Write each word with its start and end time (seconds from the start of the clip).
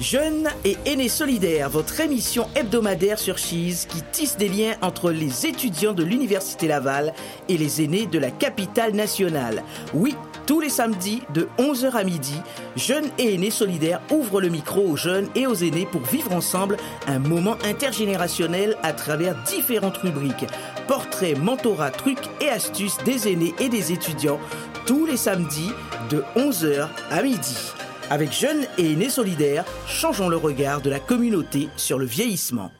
Jeunes 0.00 0.48
et 0.64 0.78
aînés 0.86 1.10
solidaires, 1.10 1.68
votre 1.68 2.00
émission 2.00 2.48
hebdomadaire 2.54 3.18
sur 3.18 3.36
Cheese 3.36 3.86
qui 3.86 4.00
tisse 4.12 4.38
des 4.38 4.48
liens 4.48 4.74
entre 4.80 5.10
les 5.10 5.44
étudiants 5.44 5.92
de 5.92 6.02
l'Université 6.02 6.68
Laval 6.68 7.12
et 7.50 7.58
les 7.58 7.84
aînés 7.84 8.06
de 8.06 8.18
la 8.18 8.30
capitale 8.30 8.94
nationale. 8.94 9.62
Oui, 9.92 10.16
tous 10.46 10.58
les 10.58 10.70
samedis 10.70 11.20
de 11.34 11.48
11h 11.58 11.92
à 11.92 12.04
midi, 12.04 12.40
Jeunes 12.76 13.10
et 13.18 13.34
aînés 13.34 13.50
solidaires 13.50 14.00
ouvrent 14.10 14.40
le 14.40 14.48
micro 14.48 14.80
aux 14.80 14.96
jeunes 14.96 15.28
et 15.34 15.46
aux 15.46 15.54
aînés 15.54 15.86
pour 15.86 16.00
vivre 16.00 16.32
ensemble 16.32 16.78
un 17.06 17.18
moment 17.18 17.58
intergénérationnel 17.64 18.78
à 18.82 18.94
travers 18.94 19.34
différentes 19.42 19.98
rubriques. 19.98 20.46
Portraits, 20.88 21.36
mentorat, 21.36 21.90
trucs 21.90 22.26
et 22.40 22.48
astuces 22.48 22.96
des 23.04 23.30
aînés 23.30 23.54
et 23.60 23.68
des 23.68 23.92
étudiants 23.92 24.40
tous 24.86 25.04
les 25.04 25.18
samedis 25.18 25.72
de 26.08 26.24
11h 26.36 26.88
à 27.10 27.22
midi. 27.22 27.74
Avec 28.12 28.32
Jeunes 28.32 28.66
et 28.76 28.92
Aînés 28.94 29.08
Solidaires, 29.08 29.64
changeons 29.86 30.28
le 30.28 30.36
regard 30.36 30.80
de 30.80 30.90
la 30.90 30.98
communauté 30.98 31.68
sur 31.76 31.96
le 31.96 32.06
vieillissement. 32.06 32.72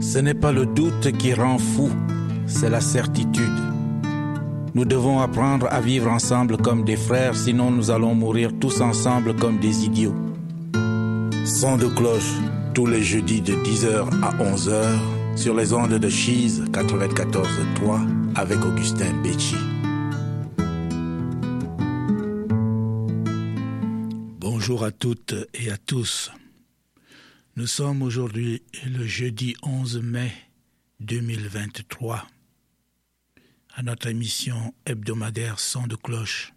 Ce 0.00 0.18
n'est 0.20 0.34
pas 0.34 0.52
le 0.52 0.64
doute 0.64 1.10
qui 1.18 1.34
rend 1.34 1.58
fou, 1.58 1.90
c'est 2.46 2.70
la 2.70 2.80
certitude. 2.80 3.42
Nous 4.74 4.84
devons 4.84 5.18
apprendre 5.18 5.66
à 5.72 5.80
vivre 5.80 6.08
ensemble 6.08 6.56
comme 6.56 6.84
des 6.84 6.96
frères, 6.96 7.34
sinon 7.34 7.72
nous 7.72 7.90
allons 7.90 8.14
mourir 8.14 8.52
tous 8.60 8.80
ensemble 8.80 9.34
comme 9.34 9.58
des 9.58 9.84
idiots. 9.84 10.14
Son 11.44 11.76
de 11.76 11.88
cloche 11.88 12.34
tous 12.74 12.86
les 12.86 13.02
jeudis 13.02 13.40
de 13.40 13.54
10h 13.54 14.06
à 14.22 14.36
11h 14.40 15.17
sur 15.38 15.54
les 15.54 15.72
ondes 15.72 16.00
de 16.00 16.08
Chise 16.08 16.64
94.3 16.72 18.34
avec 18.34 18.58
Augustin 18.64 19.22
Becci. 19.22 19.54
Bonjour 24.40 24.84
à 24.84 24.90
toutes 24.90 25.36
et 25.54 25.70
à 25.70 25.76
tous. 25.76 26.32
Nous 27.54 27.68
sommes 27.68 28.02
aujourd'hui 28.02 28.64
le 28.84 29.06
jeudi 29.06 29.54
11 29.62 30.02
mai 30.02 30.32
2023 30.98 32.26
à 33.76 33.82
notre 33.84 34.08
émission 34.08 34.74
hebdomadaire 34.86 35.60
Son 35.60 35.86
de 35.86 35.94
cloche. 35.94 36.52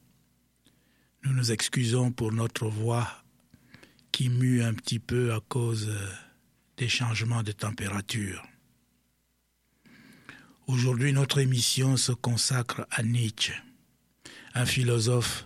Nous 1.23 1.33
nous 1.33 1.51
excusons 1.51 2.11
pour 2.11 2.31
notre 2.31 2.67
voix 2.67 3.07
qui 4.11 4.29
mue 4.29 4.63
un 4.63 4.73
petit 4.73 4.99
peu 4.99 5.33
à 5.33 5.39
cause 5.39 5.91
des 6.77 6.89
changements 6.89 7.43
de 7.43 7.51
température. 7.51 8.43
Aujourd'hui, 10.71 11.11
notre 11.11 11.39
émission 11.39 11.97
se 11.97 12.13
consacre 12.13 12.87
à 12.91 13.03
Nietzsche, 13.03 13.53
un 14.53 14.65
philosophe 14.65 15.45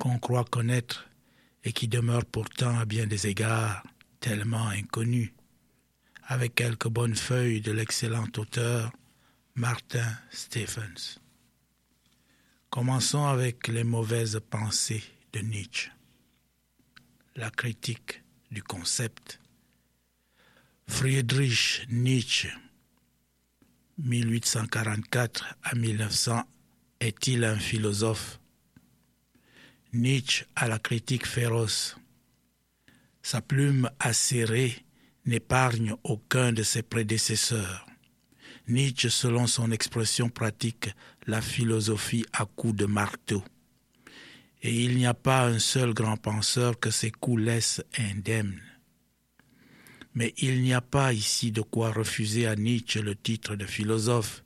qu'on 0.00 0.18
croit 0.18 0.44
connaître 0.44 1.08
et 1.62 1.72
qui 1.72 1.86
demeure 1.86 2.24
pourtant 2.24 2.76
à 2.80 2.84
bien 2.84 3.06
des 3.06 3.28
égards 3.28 3.84
tellement 4.18 4.66
inconnu, 4.66 5.32
avec 6.24 6.56
quelques 6.56 6.88
bonnes 6.88 7.14
feuilles 7.14 7.60
de 7.60 7.70
l'excellent 7.70 8.26
auteur 8.36 8.90
Martin 9.54 10.12
Stephens. 10.32 11.20
Commençons 12.68 13.26
avec 13.26 13.68
les 13.68 13.84
mauvaises 13.84 14.40
pensées 14.50 15.04
de 15.32 15.38
Nietzsche. 15.38 15.92
La 17.36 17.50
critique 17.50 18.24
du 18.50 18.64
concept. 18.64 19.40
Friedrich 20.88 21.86
Nietzsche 21.90 22.50
1844 23.98 25.56
à 25.62 25.74
1900 25.76 26.42
est-il 26.98 27.44
un 27.44 27.56
philosophe? 27.56 28.40
Nietzsche 29.92 30.46
a 30.56 30.66
la 30.66 30.80
critique 30.80 31.26
féroce. 31.26 31.96
Sa 33.22 33.40
plume 33.40 33.88
acérée 34.00 34.84
n'épargne 35.26 35.94
aucun 36.02 36.52
de 36.52 36.64
ses 36.64 36.82
prédécesseurs. 36.82 37.86
Nietzsche, 38.66 39.10
selon 39.10 39.46
son 39.46 39.70
expression 39.70 40.28
pratique, 40.28 40.90
la 41.26 41.40
philosophie 41.40 42.26
à 42.32 42.46
coups 42.46 42.74
de 42.74 42.86
marteau. 42.86 43.44
Et 44.62 44.74
il 44.74 44.96
n'y 44.96 45.06
a 45.06 45.14
pas 45.14 45.46
un 45.46 45.60
seul 45.60 45.94
grand 45.94 46.16
penseur 46.16 46.80
que 46.80 46.90
ses 46.90 47.12
coups 47.12 47.42
laissent 47.42 47.84
indemnes. 47.96 48.60
Mais 50.14 50.32
il 50.38 50.62
n'y 50.62 50.72
a 50.72 50.80
pas 50.80 51.12
ici 51.12 51.50
de 51.50 51.60
quoi 51.60 51.90
refuser 51.90 52.46
à 52.46 52.54
Nietzsche 52.54 53.02
le 53.02 53.16
titre 53.16 53.56
de 53.56 53.66
philosophe. 53.66 54.44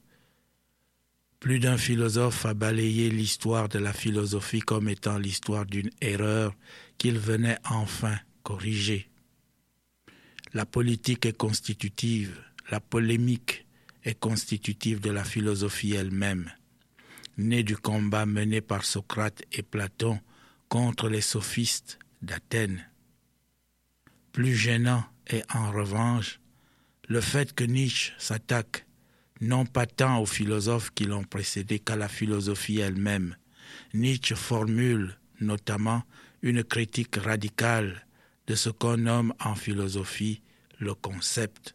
Plus 1.40 1.60
d'un 1.60 1.76
philosophe 1.76 2.46
a 2.46 2.54
balayé 2.54 3.10
l'histoire 3.10 3.68
de 3.68 3.78
la 3.78 3.92
philosophie 3.92 4.60
comme 4.60 4.88
étant 4.88 5.18
l'histoire 5.18 5.66
d'une 5.66 5.90
erreur 6.00 6.54
qu'il 6.96 7.18
venait 7.18 7.58
enfin 7.68 8.18
corriger. 8.42 9.08
La 10.54 10.64
politique 10.64 11.26
est 11.26 11.36
constitutive, 11.36 12.42
la 12.70 12.80
polémique 12.80 13.66
est 14.04 14.18
constitutive 14.18 15.00
de 15.00 15.10
la 15.10 15.22
philosophie 15.22 15.92
elle-même, 15.92 16.50
née 17.36 17.62
du 17.62 17.76
combat 17.76 18.26
mené 18.26 18.60
par 18.60 18.84
Socrate 18.84 19.42
et 19.52 19.62
Platon 19.62 20.18
contre 20.68 21.08
les 21.08 21.20
sophistes 21.20 21.98
d'Athènes. 22.22 22.88
Plus 24.32 24.54
gênant 24.54 25.04
et 25.30 25.42
en 25.54 25.70
revanche, 25.70 26.40
le 27.08 27.20
fait 27.20 27.54
que 27.54 27.64
Nietzsche 27.64 28.12
s'attaque 28.18 28.86
non 29.40 29.66
pas 29.66 29.86
tant 29.86 30.20
aux 30.20 30.26
philosophes 30.26 30.90
qui 30.94 31.04
l'ont 31.04 31.24
précédé 31.24 31.78
qu'à 31.78 31.96
la 31.96 32.08
philosophie 32.08 32.80
elle-même. 32.80 33.36
Nietzsche 33.94 34.34
formule 34.34 35.16
notamment 35.40 36.02
une 36.42 36.64
critique 36.64 37.16
radicale 37.16 38.06
de 38.46 38.54
ce 38.54 38.70
qu'on 38.70 38.96
nomme 38.96 39.34
en 39.40 39.54
philosophie 39.54 40.42
le 40.78 40.94
concept. 40.94 41.74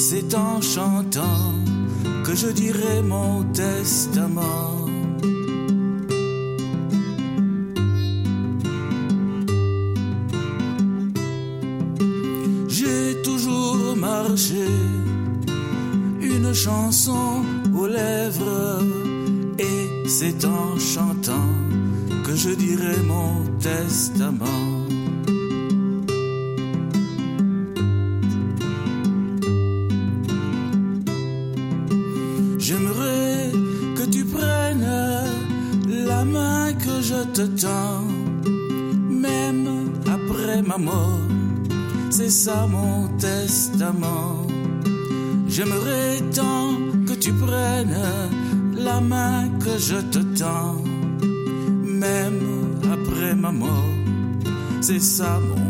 c'est 0.00 0.34
en 0.34 0.62
chantant 0.62 1.52
que 2.24 2.34
je 2.34 2.48
dirai 2.48 3.02
mon 3.02 3.44
testament. 3.52 4.86
J'ai 12.66 13.20
toujours 13.22 13.94
marché 13.94 14.66
une 16.22 16.54
chanson 16.54 17.44
aux 17.76 17.86
lèvres 17.86 18.82
et 19.58 20.08
c'est 20.08 20.42
en 20.46 20.78
chantant 20.78 21.52
que 22.24 22.34
je 22.34 22.50
dirai 22.54 22.96
mon 23.06 23.44
testament. 23.58 24.69
Je 49.80 49.96
te 49.96 50.18
tends, 50.38 50.82
même 51.82 52.40
après 52.92 53.34
ma 53.34 53.50
mort. 53.50 53.94
C'est 54.82 55.00
ça 55.00 55.38
mon 55.40 55.69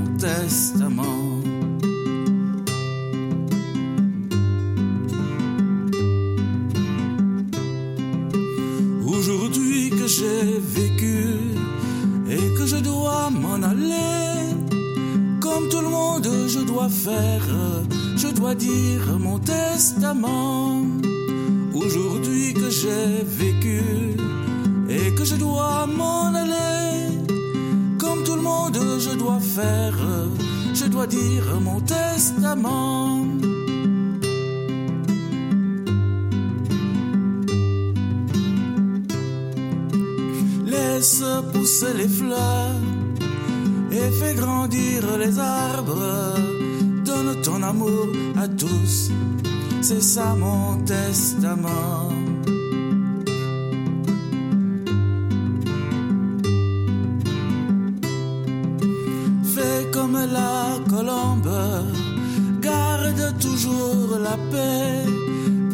la 64.31 64.37
paix. 64.51 65.05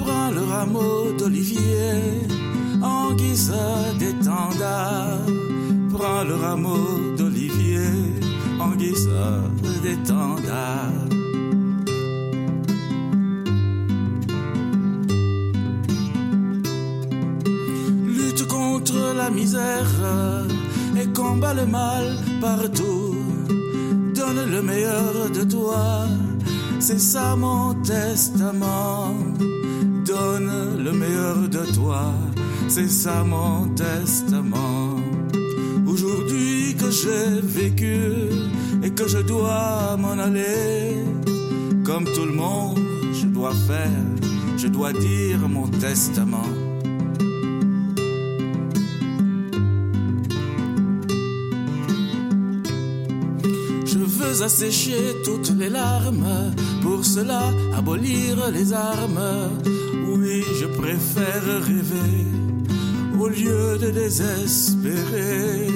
Prends 0.00 0.30
le 0.30 0.42
rameau 0.54 1.12
d'olivier 1.18 1.92
en 2.82 3.14
guise 3.14 3.52
d'étendard. 3.98 5.20
Prends 5.94 6.24
le 6.30 6.34
rameau 6.34 6.86
d'olivier 7.18 7.90
en 8.60 8.72
guise 8.82 9.08
d'étendard. 9.82 10.92
Lutte 18.16 18.46
contre 18.48 19.00
la 19.20 19.30
misère 19.30 19.92
et 21.00 21.06
combat 21.18 21.54
le 21.54 21.66
mal 21.66 22.04
partout. 22.40 23.14
Donne 24.14 24.50
le 24.50 24.62
meilleur 24.62 25.12
de 25.36 25.42
toi, 25.44 26.06
c'est 26.86 27.00
ça 27.00 27.34
mon 27.34 27.74
testament. 27.82 29.12
Donne 30.04 30.84
le 30.84 30.92
meilleur 30.92 31.48
de 31.48 31.64
toi, 31.74 32.12
c'est 32.68 32.88
ça 32.88 33.24
mon 33.24 33.66
testament. 33.74 35.00
Aujourd'hui 35.84 36.76
que 36.78 36.88
j'ai 36.88 37.40
vécu 37.42 37.98
et 38.84 38.90
que 38.90 39.08
je 39.08 39.18
dois 39.18 39.96
m'en 39.98 40.16
aller, 40.28 41.02
comme 41.84 42.04
tout 42.04 42.24
le 42.24 42.36
monde, 42.44 42.78
je 43.20 43.26
dois 43.26 43.54
faire, 43.66 44.04
je 44.56 44.68
dois 44.68 44.92
dire 44.92 45.40
mon 45.48 45.66
testament. 45.66 46.65
Assécher 54.42 55.22
toutes 55.24 55.50
les 55.58 55.68
larmes, 55.68 56.52
pour 56.82 57.04
cela 57.04 57.50
abolir 57.76 58.50
les 58.50 58.72
armes. 58.72 59.50
Oui, 60.08 60.42
je 60.60 60.66
préfère 60.66 61.44
rêver 61.62 62.26
au 63.18 63.28
lieu 63.28 63.78
de 63.78 63.90
désespérer. 63.90 65.75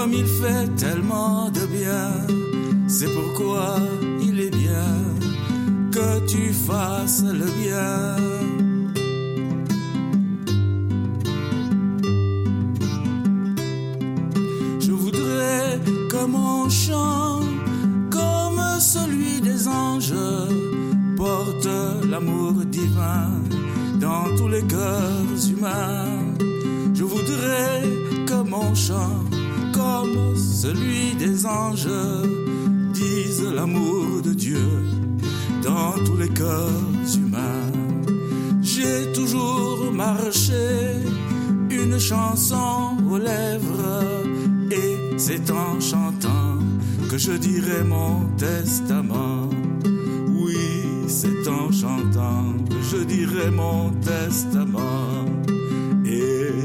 Comme 0.00 0.14
il 0.14 0.24
fait 0.24 0.66
tellement 0.76 1.50
de 1.50 1.66
bien, 1.66 2.10
c'est 2.88 3.12
pourquoi 3.12 3.76
il 4.22 4.40
est 4.40 4.54
bien 4.64 4.94
que 5.92 6.26
tu 6.26 6.54
fasses 6.54 7.22
le 7.22 7.48
bien. 7.60 8.16
Je 14.80 14.92
voudrais 14.92 15.78
que 16.10 16.24
mon 16.24 16.70
chant, 16.70 17.40
comme 18.10 18.62
celui 18.80 19.42
des 19.42 19.68
anges, 19.68 20.14
porte 21.18 21.68
l'amour 22.10 22.54
divin 22.64 23.28
dans 24.00 24.24
tous 24.38 24.48
les 24.48 24.62
cœurs 24.62 25.40
humains. 25.50 26.24
Je 26.94 27.04
voudrais 27.04 27.82
que 28.26 28.38
mon 28.48 28.74
chant, 28.74 29.29
comme 29.80 30.36
celui 30.36 31.14
des 31.24 31.46
anges, 31.46 31.96
dise 32.92 33.44
l'amour 33.56 34.22
de 34.22 34.32
Dieu 34.34 34.68
dans 35.68 35.92
tous 36.06 36.18
les 36.22 36.32
cœurs 36.42 36.88
humains. 37.20 37.72
J'ai 38.62 39.00
toujours 39.12 39.80
marché 39.92 40.66
une 41.70 41.98
chanson 41.98 42.96
aux 43.10 43.18
lèvres 43.18 44.04
et 44.80 45.18
c'est 45.26 45.50
en 45.50 45.80
chantant 45.80 46.54
que 47.10 47.18
je 47.26 47.32
dirai 47.48 47.82
mon 47.96 48.14
testament. 48.36 49.48
Oui, 50.42 50.64
c'est 51.08 51.44
en 51.48 51.66
chantant 51.82 52.44
que 52.70 52.80
je 52.90 53.00
dirai 53.14 53.50
mon 53.50 53.90
testament. 54.12 55.39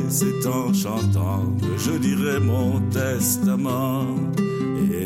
C'est 0.09 0.45
en 0.45 0.73
chantant 0.73 1.51
que 1.57 1.77
je 1.77 1.97
dirai 1.97 2.39
mon 2.39 2.79
testament. 2.89 4.05
Et 4.91 5.05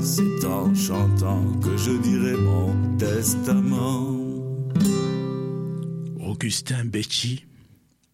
c'est 0.00 0.44
en 0.46 0.74
chantant 0.74 1.44
que 1.60 1.76
je 1.76 1.90
dirai 1.90 2.36
mon 2.36 2.96
testament. 2.96 4.16
Augustin 6.20 6.84
Becci, 6.84 7.44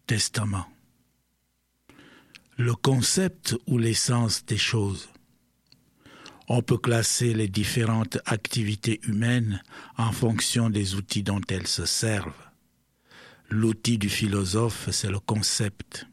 Testament. 0.07 0.65
Le 2.57 2.73
concept 2.73 3.55
ou 3.67 3.77
l'essence 3.77 4.45
des 4.45 4.57
choses. 4.57 5.09
On 6.47 6.61
peut 6.61 6.77
classer 6.77 7.33
les 7.33 7.47
différentes 7.47 8.17
activités 8.25 8.99
humaines 9.03 9.61
en 9.97 10.11
fonction 10.11 10.69
des 10.69 10.95
outils 10.95 11.23
dont 11.23 11.41
elles 11.49 11.67
se 11.67 11.85
servent. 11.85 12.49
L'outil 13.49 13.97
du 13.97 14.09
philosophe, 14.09 14.89
c'est 14.91 15.11
le 15.11 15.19
concept. 15.19 16.07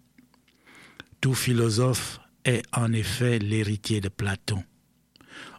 Tout 1.21 1.35
philosophe 1.35 2.19
est 2.47 2.63
en 2.73 2.95
effet 2.95 3.39
l'héritier 3.39 4.01
de 4.01 4.09
Platon. 4.09 4.65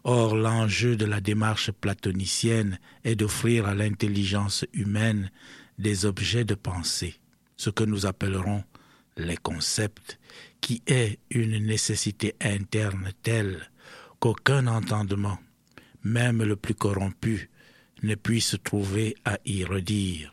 Or, 0.04 0.36
l'enjeu 0.36 0.96
de 0.96 1.06
la 1.06 1.22
démarche 1.22 1.72
platonicienne 1.72 2.80
est 3.04 3.16
d'offrir 3.16 3.68
à 3.68 3.76
l'intelligence 3.76 4.66
humaine 4.74 5.30
des 5.78 6.06
objets 6.08 6.46
de 6.46 6.56
pensée, 6.56 7.16
ce 7.58 7.70
que 7.70 7.84
nous 7.84 8.08
appellerons 8.08 8.64
les 9.18 9.38
concepts, 9.38 10.20
qui 10.62 10.82
est 10.88 11.20
une 11.30 11.64
nécessité 11.64 12.36
interne 12.42 13.12
telle 13.22 13.70
qu'aucun 14.20 14.66
entendement, 14.66 15.38
même 16.04 16.42
le 16.42 16.56
plus 16.56 16.76
corrompu, 16.76 17.52
ne 18.02 18.16
puisse 18.16 18.56
trouver 18.64 19.16
à 19.26 19.38
y 19.46 19.64
redire. 19.64 20.32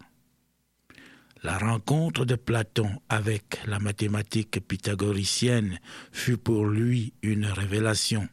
La 1.43 1.57
rencontre 1.57 2.25
de 2.25 2.35
Platon 2.35 3.01
avec 3.09 3.61
la 3.67 3.79
mathématique 3.79 4.67
pythagoricienne 4.67 5.79
fut 6.11 6.37
pour 6.37 6.67
lui 6.67 7.13
une 7.23 7.47
révélation. 7.47 8.29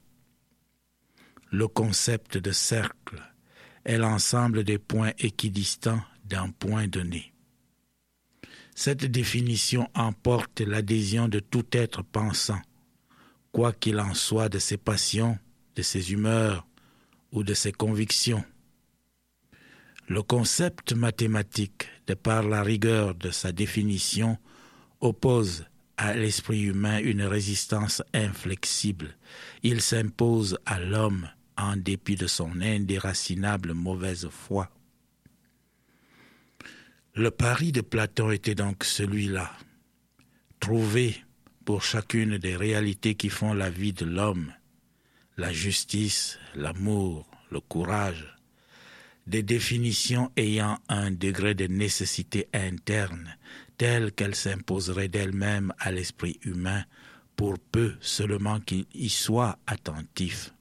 Le 1.52 1.68
concept 1.68 2.38
de 2.38 2.52
cercle 2.52 3.22
est 3.84 4.00
l'ensemble 4.00 4.64
des 4.64 4.80
points 4.80 5.12
équidistants 5.20 6.02
d'un 6.24 6.50
point 6.50 6.88
donné. 6.88 7.32
Cette 8.74 9.06
définition 9.06 9.88
emporte 9.94 10.62
l'adhésion 10.62 11.28
de 11.28 11.40
tout 11.40 11.66
être 11.72 12.02
pensant, 12.02 12.62
quoi 13.52 13.72
qu'il 13.72 14.00
en 14.00 14.16
soit 14.16 14.50
de 14.50 14.60
ses 14.60 14.78
passions, 14.78 15.38
de 15.76 15.84
ses 15.84 16.12
humeurs 16.12 16.68
ou 17.32 17.44
de 17.44 17.54
ses 17.54 17.72
convictions. 17.72 18.44
Le 20.08 20.24
concept 20.24 20.94
mathématique, 20.94 21.88
de 22.08 22.14
par 22.14 22.44
la 22.44 22.64
rigueur 22.64 23.16
de 23.16 23.32
sa 23.32 23.52
définition, 23.52 24.38
oppose 25.02 25.66
à 25.98 26.14
l'esprit 26.14 26.62
humain 26.64 27.00
une 27.00 27.24
résistance 27.24 28.04
inflexible. 28.14 29.18
Il 29.64 29.82
s'impose 29.82 30.58
à 30.66 30.80
l'homme 30.80 31.30
en 31.58 31.78
dépit 31.78 32.16
de 32.16 32.28
son 32.28 32.62
indéracinable 32.62 33.74
mauvaise 33.74 34.28
foi. 34.30 34.70
Le 37.14 37.32
pari 37.32 37.72
de 37.72 37.82
Platon 37.82 38.32
était 38.32 38.56
donc 38.56 38.84
celui-là. 38.84 39.52
Trouver, 40.60 41.16
pour 41.64 41.82
chacune 41.82 42.38
des 42.38 42.58
réalités 42.58 43.16
qui 43.16 43.30
font 43.30 43.54
la 43.54 43.70
vie 43.70 43.94
de 43.94 44.06
l'homme, 44.06 44.54
la 45.38 45.54
justice, 45.54 46.38
l'amour, 46.56 47.26
le 47.52 47.62
courage, 47.62 48.35
des 49.28 49.44
définitions 49.44 50.32
ayant 50.38 50.78
un 50.88 51.12
degré 51.12 51.56
de 51.56 51.68
nécessité 51.68 52.48
interne 52.54 53.36
telle 53.78 54.12
qu'elle 54.12 54.36
s'imposerait 54.36 55.08
d'elle-même 55.08 55.74
à 55.80 55.92
l'esprit 55.92 56.40
humain 56.44 56.84
pour 57.36 57.60
peu 57.60 57.96
seulement 58.00 58.60
qu'il 58.60 58.86
y 58.94 59.10
soit 59.10 59.58
attentif. 59.68 60.54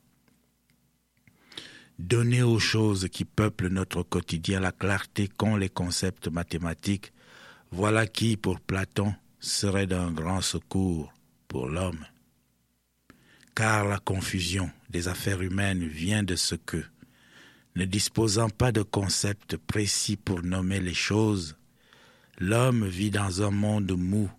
Donner 1.98 2.42
aux 2.42 2.58
choses 2.58 3.08
qui 3.08 3.24
peuplent 3.24 3.68
notre 3.68 4.02
quotidien 4.02 4.58
la 4.58 4.72
clarté 4.72 5.28
qu'ont 5.28 5.56
les 5.56 5.68
concepts 5.68 6.26
mathématiques, 6.26 7.12
voilà 7.70 8.06
qui, 8.06 8.36
pour 8.36 8.60
Platon, 8.60 9.14
serait 9.38 9.86
d'un 9.86 10.10
grand 10.10 10.40
secours 10.40 11.12
pour 11.46 11.68
l'homme. 11.68 12.04
Car 13.54 13.84
la 13.84 13.98
confusion 13.98 14.70
des 14.90 15.06
affaires 15.06 15.40
humaines 15.40 15.86
vient 15.86 16.24
de 16.24 16.34
ce 16.34 16.56
que, 16.56 16.84
ne 17.76 17.84
disposant 17.84 18.50
pas 18.50 18.72
de 18.72 18.82
concepts 18.82 19.56
précis 19.56 20.16
pour 20.16 20.42
nommer 20.42 20.80
les 20.80 20.94
choses, 20.94 21.56
l'homme 22.38 22.86
vit 22.86 23.10
dans 23.10 23.42
un 23.42 23.50
monde 23.50 23.92
mou, 23.92 24.30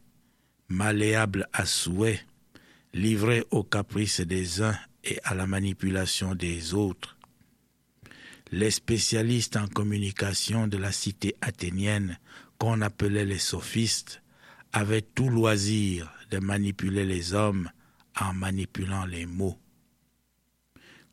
malléable 0.70 1.48
à 1.52 1.66
souhait, 1.66 2.22
livré 2.94 3.44
aux 3.52 3.64
caprices 3.64 4.22
des 4.22 4.62
uns 4.62 4.78
et 5.04 5.20
à 5.24 5.36
la 5.36 5.48
manipulation 5.48 6.34
des 6.34 6.74
autres. 6.74 7.18
Les 8.52 8.72
spécialistes 8.72 9.58
en 9.58 9.68
communication 9.68 10.68
de 10.68 10.78
la 10.78 10.92
cité 10.92 11.36
athénienne, 11.42 12.20
qu'on 12.58 12.82
appelait 12.82 13.26
les 13.26 13.40
sophistes, 13.40 14.22
avaient 14.72 15.02
tout 15.02 15.30
loisir 15.30 16.12
de 16.32 16.40
manipuler 16.40 17.06
les 17.06 17.34
hommes 17.34 17.70
en 18.20 18.34
manipulant 18.34 19.06
les 19.06 19.26
mots. 19.26 19.60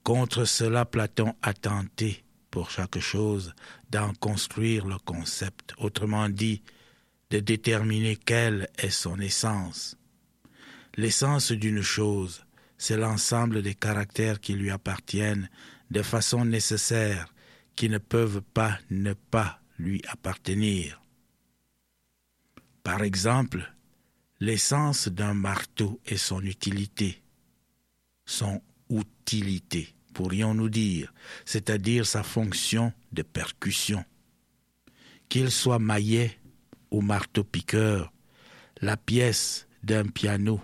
Contre 0.02 0.44
cela, 0.44 0.85
Platon 0.85 1.35
a 1.42 1.54
tenté, 1.54 2.25
pour 2.50 2.71
chaque 2.71 2.99
chose, 2.99 3.54
d'en 3.90 4.12
construire 4.14 4.87
le 4.87 4.99
concept, 4.99 5.75
autrement 5.78 6.28
dit, 6.28 6.62
de 7.30 7.38
déterminer 7.38 8.16
quelle 8.16 8.68
est 8.78 8.90
son 8.90 9.18
essence. 9.21 9.97
L'essence 10.97 11.52
d'une 11.52 11.82
chose, 11.82 12.44
c'est 12.78 12.97
l'ensemble 12.97 13.62
des 13.62 13.75
caractères 13.75 14.40
qui 14.40 14.54
lui 14.54 14.71
appartiennent 14.71 15.49
de 15.90 16.02
façon 16.02 16.44
nécessaire, 16.44 17.32
qui 17.76 17.88
ne 17.88 17.99
peuvent 17.99 18.42
pas 18.42 18.78
ne 18.90 19.12
pas 19.12 19.61
lui 19.78 20.02
appartenir. 20.09 21.00
Par 22.82 23.02
exemple, 23.02 23.73
l'essence 24.40 25.09
d'un 25.09 25.35
marteau 25.35 26.00
est 26.06 26.16
son 26.16 26.42
utilité, 26.42 27.23
son 28.26 28.61
utilité, 28.91 29.95
pourrions-nous 30.15 30.69
dire, 30.69 31.12
c'est-à-dire 31.45 32.07
sa 32.07 32.23
fonction 32.23 32.93
de 33.12 33.23
percussion. 33.23 34.05
Qu'il 35.29 35.51
soit 35.51 35.79
maillet 35.79 36.39
ou 36.91 37.01
marteau-piqueur, 37.01 38.12
la 38.81 38.97
pièce 38.97 39.67
d'un 39.83 40.07
piano 40.07 40.61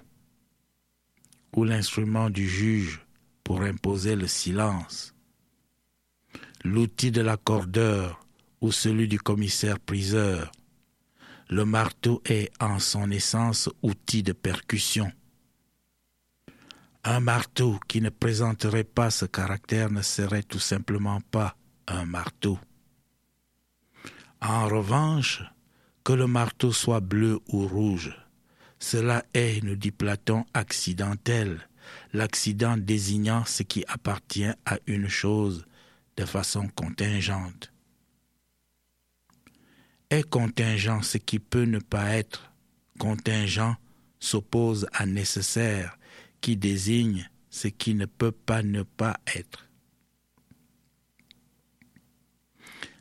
ou 1.54 1.64
l'instrument 1.64 2.30
du 2.30 2.48
juge 2.48 3.00
pour 3.42 3.62
imposer 3.62 4.14
le 4.14 4.26
silence, 4.26 5.14
l'outil 6.64 7.10
de 7.10 7.22
l'accordeur 7.22 8.20
ou 8.60 8.72
celui 8.72 9.08
du 9.08 9.18
commissaire-priseur. 9.18 10.52
Le 11.48 11.64
marteau 11.64 12.20
est 12.26 12.50
en 12.60 12.78
son 12.78 13.10
essence 13.10 13.70
outil 13.82 14.22
de 14.22 14.32
percussion. 14.32 15.10
Un 17.04 17.20
marteau 17.20 17.78
qui 17.88 18.00
ne 18.00 18.10
présenterait 18.10 18.84
pas 18.84 19.10
ce 19.10 19.24
caractère 19.24 19.90
ne 19.90 20.02
serait 20.02 20.42
tout 20.42 20.58
simplement 20.58 21.20
pas 21.30 21.56
un 21.86 22.04
marteau. 22.04 22.58
En 24.40 24.68
revanche, 24.68 25.42
que 26.04 26.12
le 26.12 26.26
marteau 26.26 26.72
soit 26.72 27.00
bleu 27.00 27.40
ou 27.48 27.66
rouge, 27.66 28.16
cela 28.78 29.24
est, 29.34 29.62
nous 29.64 29.76
dit 29.76 29.90
Platon, 29.90 30.44
accidentel, 30.54 31.68
l'accident 32.12 32.76
désignant 32.76 33.44
ce 33.44 33.62
qui 33.62 33.84
appartient 33.88 34.52
à 34.64 34.78
une 34.86 35.08
chose 35.08 35.66
de 36.16 36.24
façon 36.24 36.68
contingente. 36.68 37.72
Est 40.10 40.28
contingent 40.28 41.02
ce 41.02 41.18
qui 41.18 41.38
peut 41.38 41.64
ne 41.64 41.78
pas 41.78 42.10
être, 42.10 42.52
contingent 42.98 43.76
s'oppose 44.20 44.86
à 44.92 45.06
nécessaire, 45.06 45.97
qui 46.40 46.56
désigne 46.56 47.28
ce 47.50 47.68
qui 47.68 47.94
ne 47.94 48.06
peut 48.06 48.32
pas 48.32 48.62
ne 48.62 48.82
pas 48.82 49.18
être. 49.34 49.68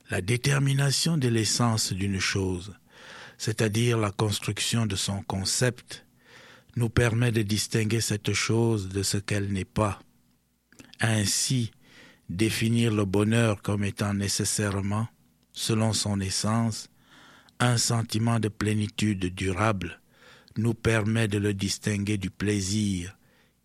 La 0.10 0.22
détermination 0.22 1.18
de 1.18 1.28
l'essence 1.28 1.92
d'une 1.92 2.20
chose, 2.20 2.74
c'est-à-dire 3.38 3.98
la 3.98 4.12
construction 4.12 4.86
de 4.86 4.96
son 4.96 5.22
concept, 5.22 6.06
nous 6.78 6.90
permet 6.90 7.32
de 7.32 7.42
distinguer 7.42 8.02
cette 8.02 8.34
chose 8.34 8.88
de 8.88 9.04
ce 9.04 9.18
qu'elle 9.18 9.52
n'est 9.52 9.66
pas. 9.66 10.00
Ainsi, 11.02 11.72
définir 12.30 12.94
le 12.94 13.06
bonheur 13.06 13.62
comme 13.62 13.84
étant 13.84 14.14
nécessairement, 14.14 15.08
selon 15.52 15.92
son 15.92 16.20
essence, 16.22 16.90
un 17.60 17.78
sentiment 17.78 18.40
de 18.40 18.48
plénitude 18.48 19.34
durable 19.34 20.00
nous 20.56 20.74
permet 20.74 21.28
de 21.28 21.38
le 21.38 21.54
distinguer 21.54 22.18
du 22.18 22.30
plaisir, 22.30 23.17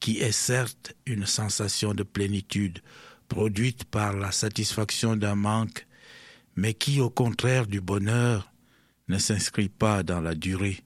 qui 0.02 0.18
est 0.18 0.32
certes 0.32 0.96
une 1.06 1.26
sensation 1.26 1.94
de 1.94 2.02
plénitude 2.02 2.80
produite 3.28 3.84
par 3.84 4.16
la 4.16 4.32
satisfaction 4.32 5.14
d'un 5.14 5.36
manque, 5.36 5.86
mais 6.56 6.74
qui, 6.74 7.00
au 7.00 7.08
contraire 7.08 7.68
du 7.68 7.80
bonheur, 7.80 8.52
ne 9.06 9.18
s'inscrit 9.18 9.68
pas 9.68 10.02
dans 10.02 10.20
la 10.20 10.34
durée. 10.34 10.80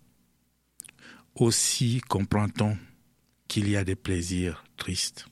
Aussi 1.35 2.03
comprend-on 2.07 2.77
qu'il 3.49 3.71
y 3.71 3.77
a 3.79 3.85
des 3.85 3.97
plaisirs 3.97 4.65
tristes. 4.77 5.25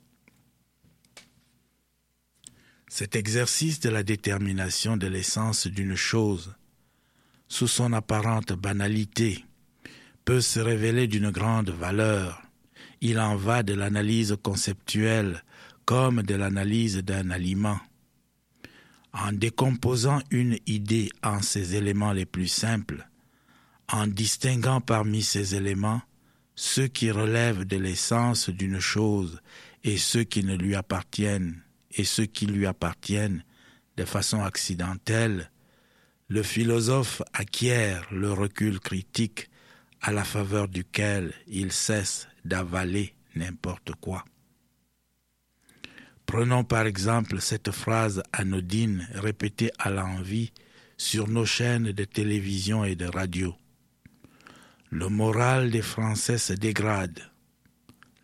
Cet 2.89 3.17
exercice 3.17 3.81
de 3.81 3.91
la 3.91 4.03
détermination 4.03 4.97
de 4.97 5.09
l'essence 5.09 5.67
d'une 5.67 5.95
chose, 5.95 6.55
sous 7.49 7.69
son 7.69 7.93
apparente 7.93 8.55
banalité, 8.55 9.45
peut 10.25 10.41
se 10.41 10.59
révéler 10.59 11.07
d'une 11.07 11.31
grande 11.31 11.69
valeur 11.69 12.44
il 13.05 13.21
en 13.21 13.37
va 13.37 13.63
de 13.63 13.75
l'analyse 13.75 14.35
conceptuelle 14.43 15.45
comme 15.85 16.23
de 16.23 16.35
l'analyse 16.35 16.97
d'un 17.05 17.31
aliment. 17.31 17.79
En 19.13 19.31
décomposant 19.31 20.23
une 20.31 20.57
idée 20.67 21.11
en 21.23 21.43
ses 21.43 21.77
éléments 21.77 22.15
les 22.15 22.25
plus 22.25 22.49
simples, 22.49 23.07
en 23.93 24.07
distinguant 24.07 24.81
parmi 24.81 25.23
ces 25.23 25.55
éléments 25.55 26.01
ceux 26.55 26.87
qui 26.87 27.11
relèvent 27.11 27.65
de 27.65 27.77
l'essence 27.77 28.49
d'une 28.49 28.81
chose 28.81 29.39
et 29.83 29.99
ceux 29.99 30.25
qui 30.25 30.43
ne 30.43 30.57
lui 30.57 30.75
appartiennent 30.75 31.61
et 31.91 32.05
ceux 32.05 32.27
qui 32.27 32.47
lui 32.47 32.65
appartiennent 32.65 33.45
de 33.99 34.07
façon 34.07 34.43
accidentelle, 34.43 35.51
le 36.29 36.43
philosophe 36.43 37.21
acquiert 37.35 38.07
le 38.11 38.33
recul 38.33 38.81
critique 38.81 39.51
à 40.01 40.11
la 40.11 40.25
faveur 40.25 40.69
duquel 40.69 41.35
il 41.47 41.71
cesse 41.71 42.29
d'avaler 42.45 43.15
n'importe 43.35 43.93
quoi. 44.01 44.25
Prenons 46.27 46.65
par 46.65 46.87
exemple 46.87 47.41
cette 47.41 47.71
phrase 47.71 48.23
anodine 48.33 49.09
répétée 49.15 49.71
à 49.79 49.91
l'envi 49.91 50.53
sur 50.97 51.29
nos 51.29 51.45
chaînes 51.45 51.93
de 51.93 52.05
télévision 52.05 52.85
et 52.85 52.97
de 52.97 53.07
radio. 53.07 53.55
Le 54.91 55.09
moral 55.09 55.71
des 55.71 55.83
Français 55.83 56.39
se 56.39 56.53
dégrade. 56.53 57.21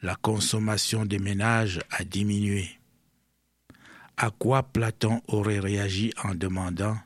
La 0.03 0.15
consommation 0.15 1.05
des 1.05 1.19
ménages 1.19 1.81
a 1.91 2.05
diminué. 2.05 2.71
À 4.17 4.31
quoi 4.31 4.63
Platon 4.63 5.21
aurait 5.29 5.59
réagi 5.59 6.13
en 6.23 6.35
demandant 6.35 6.97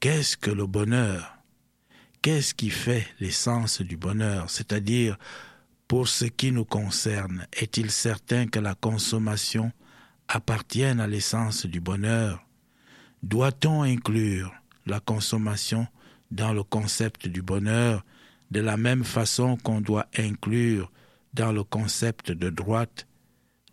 Qu'est-ce 0.00 0.36
que 0.36 0.50
le 0.50 0.66
bonheur? 0.66 1.38
Qu'est-ce 2.22 2.54
qui 2.54 2.70
fait 2.70 3.06
l'essence 3.20 3.80
du 3.80 3.96
bonheur? 3.96 4.50
C'est-à-dire, 4.50 5.16
pour 5.92 6.08
ce 6.08 6.24
qui 6.24 6.52
nous 6.52 6.64
concerne, 6.64 7.46
est-il 7.52 7.90
certain 7.90 8.46
que 8.46 8.58
la 8.58 8.74
consommation 8.74 9.72
appartienne 10.26 11.00
à 11.00 11.06
l'essence 11.06 11.66
du 11.66 11.82
bonheur? 11.82 12.42
Doit-on 13.22 13.82
inclure 13.82 14.54
la 14.86 15.00
consommation 15.00 15.86
dans 16.30 16.54
le 16.54 16.62
concept 16.62 17.26
du 17.28 17.42
bonheur 17.42 18.06
de 18.50 18.60
la 18.60 18.78
même 18.78 19.04
façon 19.04 19.58
qu'on 19.58 19.82
doit 19.82 20.06
inclure 20.16 20.90
dans 21.34 21.52
le 21.52 21.62
concept 21.62 22.32
de 22.32 22.48
droite 22.48 23.06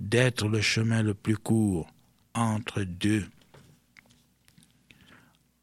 d'être 0.01 0.49
le 0.49 0.59
chemin 0.59 1.01
le 1.01 1.13
plus 1.13 1.38
court 1.38 1.88
entre 2.33 2.81
deux? 2.81 3.29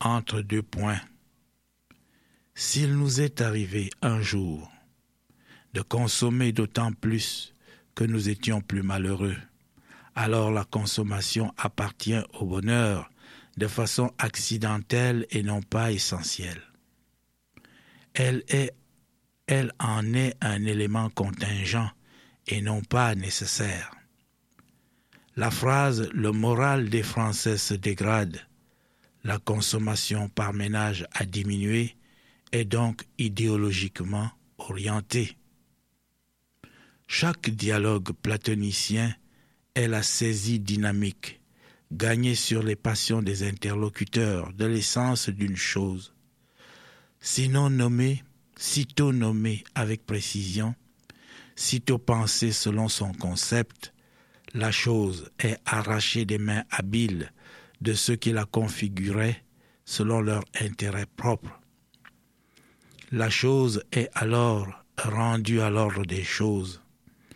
Entre 0.00 0.40
deux 0.40 0.62
points. 0.62 1.02
S'il 2.54 2.94
nous 2.94 3.20
est 3.20 3.42
arrivé 3.42 3.90
un 4.00 4.22
jour 4.22 4.72
de 5.76 5.82
consommer 5.82 6.52
d'autant 6.52 6.90
plus 6.90 7.52
que 7.94 8.02
nous 8.02 8.30
étions 8.30 8.62
plus 8.62 8.82
malheureux. 8.82 9.36
Alors 10.14 10.50
la 10.50 10.64
consommation 10.64 11.52
appartient 11.58 12.22
au 12.40 12.46
bonheur 12.46 13.10
de 13.58 13.66
façon 13.66 14.10
accidentelle 14.16 15.26
et 15.28 15.42
non 15.42 15.60
pas 15.60 15.92
essentielle. 15.92 16.62
Elle, 18.14 18.42
en 19.78 20.14
est 20.14 20.34
un 20.40 20.64
élément 20.64 21.10
contingent 21.10 21.90
et 22.46 22.62
non 22.62 22.80
pas 22.80 23.14
nécessaire. 23.14 23.94
La 25.36 25.50
phrase 25.50 26.08
Le 26.14 26.32
moral 26.32 26.88
des 26.88 27.02
Français 27.02 27.58
se 27.58 27.74
dégrade, 27.74 28.40
la 29.24 29.38
consommation 29.38 30.30
par 30.30 30.54
ménage 30.54 31.06
a 31.12 31.26
diminué 31.26 31.96
est 32.52 32.64
donc 32.64 33.04
idéologiquement 33.18 34.30
orientée. 34.56 35.36
Chaque 37.08 37.50
dialogue 37.50 38.12
platonicien 38.12 39.14
est 39.74 39.88
la 39.88 40.02
saisie 40.02 40.58
dynamique, 40.58 41.40
gagnée 41.92 42.34
sur 42.34 42.62
les 42.62 42.76
passions 42.76 43.22
des 43.22 43.42
interlocuteurs 43.46 44.52
de 44.52 44.66
l'essence 44.66 45.28
d'une 45.28 45.56
chose. 45.56 46.12
Sinon 47.20 47.70
nommée, 47.70 48.22
sitôt 48.56 49.12
nommée 49.12 49.64
avec 49.74 50.04
précision, 50.04 50.74
sitôt 51.54 51.98
pensée 51.98 52.52
selon 52.52 52.88
son 52.88 53.12
concept, 53.12 53.94
la 54.52 54.72
chose 54.72 55.30
est 55.38 55.58
arrachée 55.64 56.24
des 56.24 56.38
mains 56.38 56.64
habiles 56.70 57.32
de 57.80 57.94
ceux 57.94 58.16
qui 58.16 58.32
la 58.32 58.44
configuraient 58.44 59.44
selon 59.84 60.20
leur 60.20 60.44
intérêt 60.60 61.06
propre. 61.06 61.60
La 63.12 63.30
chose 63.30 63.84
est 63.92 64.10
alors 64.14 64.84
rendue 64.98 65.60
à 65.60 65.70
l'ordre 65.70 66.04
des 66.04 66.24
choses. 66.24 66.82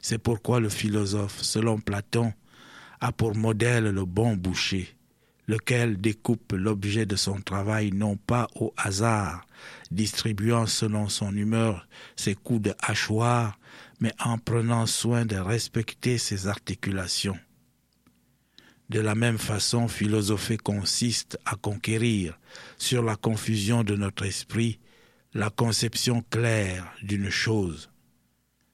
C'est 0.02 0.18
pourquoi 0.18 0.60
le 0.60 0.68
philosophe, 0.68 1.42
selon 1.42 1.78
Platon, 1.78 2.32
a 3.00 3.12
pour 3.12 3.34
modèle 3.34 3.84
le 3.84 4.04
bon 4.04 4.36
boucher, 4.36 4.96
lequel 5.46 6.00
découpe 6.00 6.52
l'objet 6.52 7.06
de 7.06 7.16
son 7.16 7.40
travail 7.40 7.92
non 7.92 8.16
pas 8.16 8.48
au 8.54 8.72
hasard, 8.76 9.46
distribuant 9.90 10.66
selon 10.66 11.08
son 11.08 11.34
humeur 11.34 11.86
ses 12.16 12.34
coups 12.34 12.62
de 12.62 12.74
hachoir, 12.80 13.58
mais 14.00 14.12
en 14.18 14.38
prenant 14.38 14.86
soin 14.86 15.24
de 15.26 15.36
respecter 15.36 16.18
ses 16.18 16.46
articulations. 16.46 17.38
De 18.88 19.00
la 19.00 19.14
même 19.14 19.38
façon, 19.38 19.86
philosopher 19.86 20.56
consiste 20.56 21.38
à 21.44 21.54
conquérir, 21.54 22.38
sur 22.76 23.04
la 23.04 23.14
confusion 23.16 23.84
de 23.84 23.94
notre 23.94 24.24
esprit, 24.24 24.80
la 25.32 25.48
conception 25.50 26.24
claire 26.28 26.92
d'une 27.02 27.30
chose. 27.30 27.89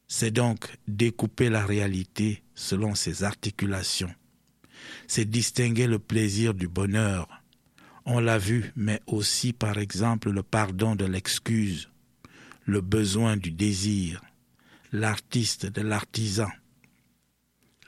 C'est 0.09 0.31
donc 0.31 0.77
découper 0.87 1.51
la 1.51 1.67
réalité 1.67 2.43
selon 2.55 2.95
ses 2.95 3.25
articulations. 3.25 4.15
C'est 5.09 5.25
distinguer 5.25 5.87
le 5.87 5.99
plaisir 5.99 6.55
du 6.55 6.69
bonheur. 6.69 7.29
On 8.05 8.21
l'a 8.21 8.39
vu, 8.39 8.73
mais 8.77 9.01
aussi 9.07 9.53
par 9.53 9.79
exemple 9.79 10.31
le 10.31 10.43
pardon 10.43 10.95
de 10.95 11.05
l'excuse, 11.05 11.91
le 12.65 12.81
besoin 12.81 13.37
du 13.37 13.51
désir, 13.51 14.23
l'artiste 14.93 15.67
de 15.67 15.83
l'artisan, 15.83 16.51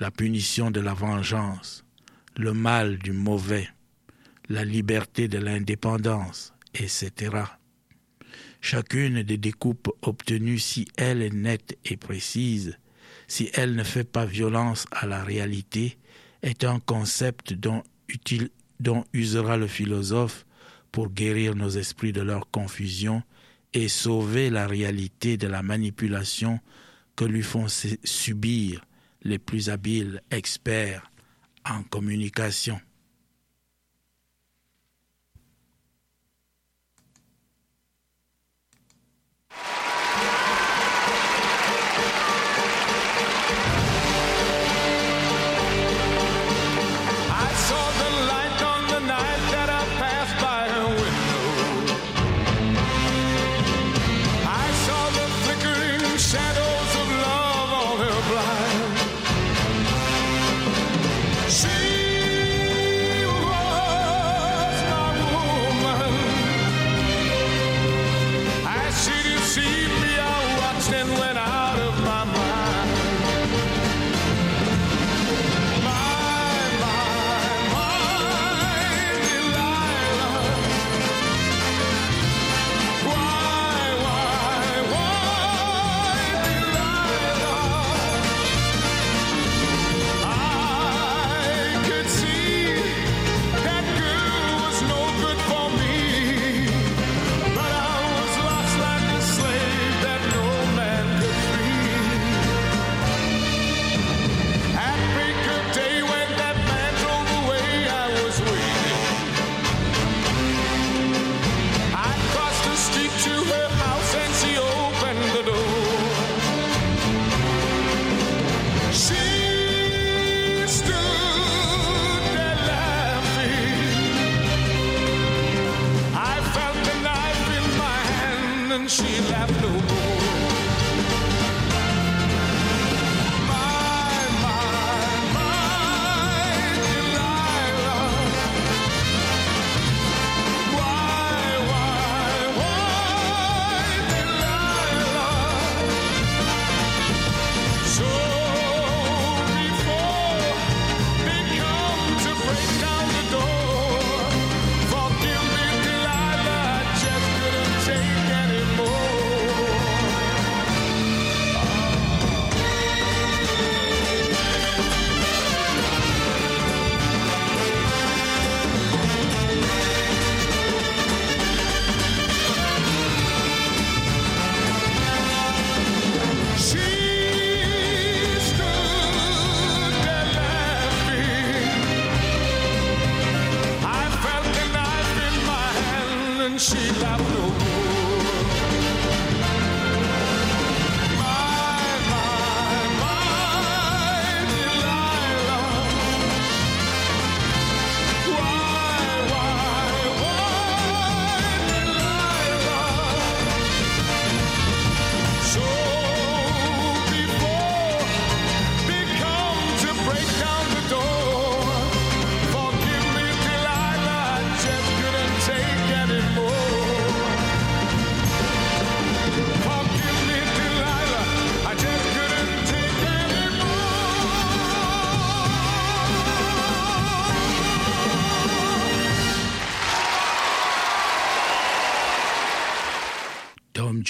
la 0.00 0.10
punition 0.10 0.70
de 0.70 0.80
la 0.80 0.94
vengeance, 0.94 1.84
le 2.36 2.52
mal 2.52 2.98
du 2.98 3.12
mauvais, 3.12 3.68
la 4.48 4.64
liberté 4.64 5.28
de 5.28 5.38
l'indépendance, 5.38 6.52
etc. 6.74 7.30
Chacune 8.60 9.22
des 9.22 9.38
découpes 9.38 9.90
obtenues, 10.02 10.58
si 10.58 10.86
elle 10.96 11.22
est 11.22 11.32
nette 11.32 11.78
et 11.84 11.96
précise, 11.96 12.78
si 13.28 13.50
elle 13.54 13.74
ne 13.74 13.84
fait 13.84 14.04
pas 14.04 14.26
violence 14.26 14.86
à 14.90 15.06
la 15.06 15.22
réalité, 15.22 15.98
est 16.42 16.64
un 16.64 16.80
concept 16.80 17.52
dont, 17.52 17.82
usera 19.12 19.56
le 19.56 19.66
philosophe 19.66 20.46
pour 20.92 21.10
guérir 21.10 21.54
nos 21.54 21.70
esprits 21.70 22.12
de 22.12 22.22
leur 22.22 22.50
confusion 22.50 23.22
et 23.74 23.88
sauver 23.88 24.50
la 24.50 24.66
réalité 24.66 25.36
de 25.36 25.46
la 25.46 25.62
manipulation 25.62 26.60
que 27.16 27.24
lui 27.24 27.42
font 27.42 27.66
subir 27.68 28.84
les 29.22 29.38
plus 29.38 29.68
habiles 29.68 30.22
experts 30.30 31.10
en 31.68 31.82
communication. 31.82 32.80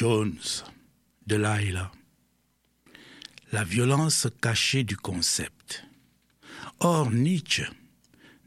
Jones, 0.00 0.62
de 1.26 1.34
Laila. 1.34 1.90
La 3.50 3.64
violence 3.64 4.28
cachée 4.40 4.84
du 4.84 4.96
concept. 4.96 5.82
Or, 6.78 7.10
Nietzsche 7.10 7.64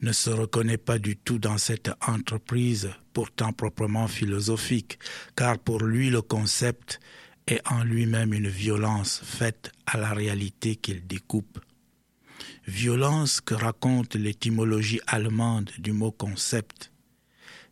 ne 0.02 0.14
se 0.14 0.30
reconnaît 0.30 0.78
pas 0.78 0.98
du 0.98 1.18
tout 1.18 1.40
dans 1.40 1.58
cette 1.58 1.92
entreprise 2.08 2.92
pourtant 3.12 3.52
proprement 3.52 4.08
philosophique, 4.08 4.98
car 5.36 5.60
pour 5.60 5.84
lui 5.84 6.10
le 6.10 6.22
concept 6.22 7.02
est 7.48 7.60
en 7.70 7.84
lui-même 7.84 8.34
une 8.34 8.48
violence 8.48 9.20
faite 9.22 9.74
à 9.86 9.98
la 9.98 10.14
réalité 10.14 10.78
qu'il 10.78 11.06
découpe. 11.06 11.60
Violence 12.66 13.42
que 13.42 13.56
raconte 13.56 14.16
l'étymologie 14.16 15.02
allemande 15.06 15.70
du 15.80 15.92
mot 15.92 16.14
concept. 16.14 16.94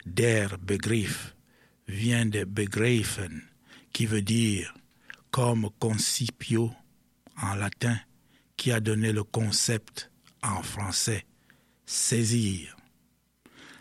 Der 0.06 0.58
Begriff 0.58 1.34
vient 1.88 2.26
de 2.26 2.44
begreifen, 2.44 3.49
qui 3.94 4.06
veut 4.06 4.22
dire 4.22 4.74
comme 5.32 5.70
concipio 5.80 6.72
en 7.42 7.56
latin, 7.56 7.98
qui 8.58 8.72
a 8.72 8.80
donné 8.80 9.12
le 9.12 9.24
concept 9.24 10.12
en 10.42 10.62
français 10.64 11.26
saisir. 11.86 12.76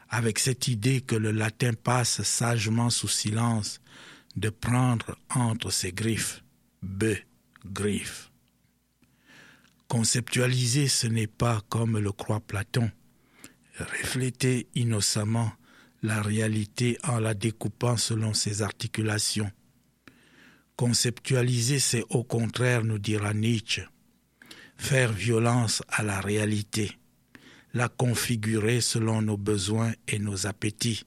Avec 0.09 0.38
cette 0.38 0.68
idée 0.68 1.01
que 1.01 1.16
le 1.16 1.33
latin 1.33 1.73
passe 1.75 2.23
sagement 2.23 2.90
sous 2.90 3.09
silence 3.09 3.81
de 4.37 4.49
prendre 4.49 5.18
entre 5.31 5.71
ses 5.71 5.92
griffes, 5.92 6.42
be, 6.83 7.16
griffe. 7.66 8.31
Conceptualiser, 9.88 10.88
ce 10.88 11.07
n'est 11.07 11.27
pas, 11.27 11.62
comme 11.68 11.99
le 11.99 12.12
croit 12.12 12.40
Platon, 12.40 12.90
refléter 13.79 14.68
innocemment 14.75 15.53
la 16.03 16.23
réalité 16.23 16.99
en 17.05 17.18
la 17.18 17.35
découpant 17.35 17.97
selon 17.97 18.35
ses 18.35 18.62
articulations. 18.62 19.51
Conceptualiser, 20.79 21.81
c'est 21.81 22.05
au 22.09 22.23
contraire, 22.23 22.85
nous 22.85 23.01
dira 23.01 23.35
Nietzsche, 23.35 23.83
faire 24.77 25.12
violence 25.12 25.83
à 25.88 26.05
la 26.05 26.21
réalité, 26.21 26.93
la 27.75 27.88
configurer 27.88 28.81
selon 28.81 29.21
nos 29.21 29.37
besoins 29.37 29.93
et 30.07 30.21
nos 30.21 30.47
appétits. 30.47 31.03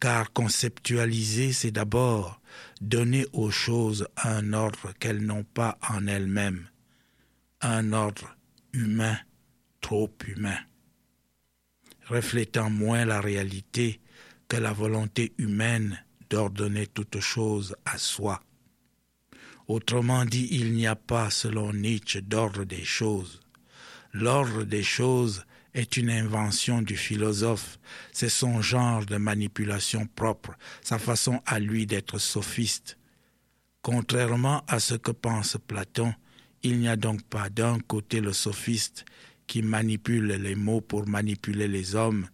Car 0.00 0.32
conceptualiser, 0.32 1.52
c'est 1.52 1.72
d'abord 1.72 2.40
donner 2.80 3.26
aux 3.34 3.50
choses 3.50 4.08
un 4.16 4.54
ordre 4.54 4.94
qu'elles 4.98 5.26
n'ont 5.26 5.44
pas 5.44 5.76
en 5.90 6.06
elles-mêmes, 6.06 6.66
un 7.60 7.92
ordre 7.92 8.34
humain, 8.72 9.18
trop 9.82 10.10
humain, 10.26 10.58
reflétant 12.06 12.70
moins 12.70 13.04
la 13.04 13.20
réalité 13.20 14.00
que 14.48 14.56
la 14.56 14.72
volonté 14.72 15.34
humaine 15.36 16.02
d'ordonner 16.30 16.86
toute 16.86 17.20
chose 17.20 17.76
à 17.84 17.98
soi. 17.98 18.42
Autrement 19.68 20.24
dit, 20.24 20.48
il 20.50 20.72
n'y 20.72 20.86
a 20.86 20.96
pas, 20.96 21.30
selon 21.30 21.72
Nietzsche, 21.72 22.20
d'ordre 22.20 22.64
des 22.64 22.84
choses. 22.84 23.40
L'ordre 24.12 24.64
des 24.64 24.82
choses 24.82 25.44
est 25.74 25.96
une 25.96 26.10
invention 26.10 26.82
du 26.82 26.96
philosophe, 26.96 27.78
c'est 28.12 28.28
son 28.28 28.60
genre 28.60 29.06
de 29.06 29.16
manipulation 29.16 30.06
propre, 30.06 30.52
sa 30.82 30.98
façon 30.98 31.40
à 31.46 31.58
lui 31.58 31.86
d'être 31.86 32.18
sophiste. 32.18 32.98
Contrairement 33.80 34.62
à 34.68 34.80
ce 34.80 34.94
que 34.94 35.12
pense 35.12 35.56
Platon, 35.66 36.12
il 36.62 36.78
n'y 36.78 36.88
a 36.88 36.96
donc 36.96 37.22
pas 37.22 37.48
d'un 37.48 37.78
côté 37.80 38.20
le 38.20 38.32
sophiste 38.32 39.04
qui 39.46 39.62
manipule 39.62 40.26
les 40.26 40.54
mots 40.54 40.80
pour 40.80 41.08
manipuler 41.08 41.68
les 41.68 41.94
hommes, 41.94 42.28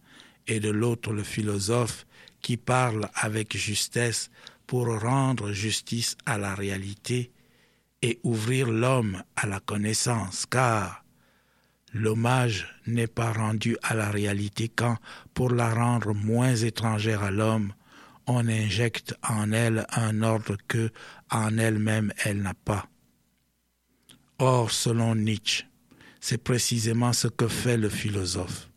et 0.47 0.59
de 0.59 0.69
l'autre 0.69 1.13
le 1.13 1.23
philosophe 1.23 2.05
qui 2.41 2.57
parle 2.57 3.09
avec 3.13 3.55
justesse 3.55 4.31
pour 4.69 4.85
rendre 5.01 5.51
justice 5.51 6.15
à 6.27 6.37
la 6.37 6.53
réalité 6.53 7.31
et 8.03 8.19
ouvrir 8.21 8.69
l'homme 8.69 9.23
à 9.35 9.47
la 9.47 9.59
connaissance, 9.59 10.45
car 10.45 11.03
L'hommage 11.91 12.67
n'est 12.85 13.07
pas 13.07 13.33
rendu 13.33 13.75
à 13.81 13.95
la 13.95 14.11
réalité 14.11 14.69
quand, 14.69 14.95
pour 15.33 15.49
la 15.49 15.73
rendre 15.73 16.13
moins 16.13 16.55
étrangère 16.55 17.23
à 17.23 17.31
l'homme, 17.31 17.73
on 18.27 18.47
injecte 18.47 19.15
en 19.27 19.51
elle 19.51 19.87
un 19.89 20.21
ordre 20.21 20.55
que, 20.67 20.91
en 21.31 21.57
elle-même, 21.57 22.13
elle, 22.23 22.43
n'a 22.43 22.53
pas. 22.53 22.85
Or, 24.37 24.69
selon 24.69 25.15
Nietzsche, 25.15 25.65
c'est 26.19 26.43
précisément 26.43 27.11
ce 27.11 27.27
que 27.27 27.47
fait 27.47 27.77
le 27.77 27.89
philosophe. 27.89 28.68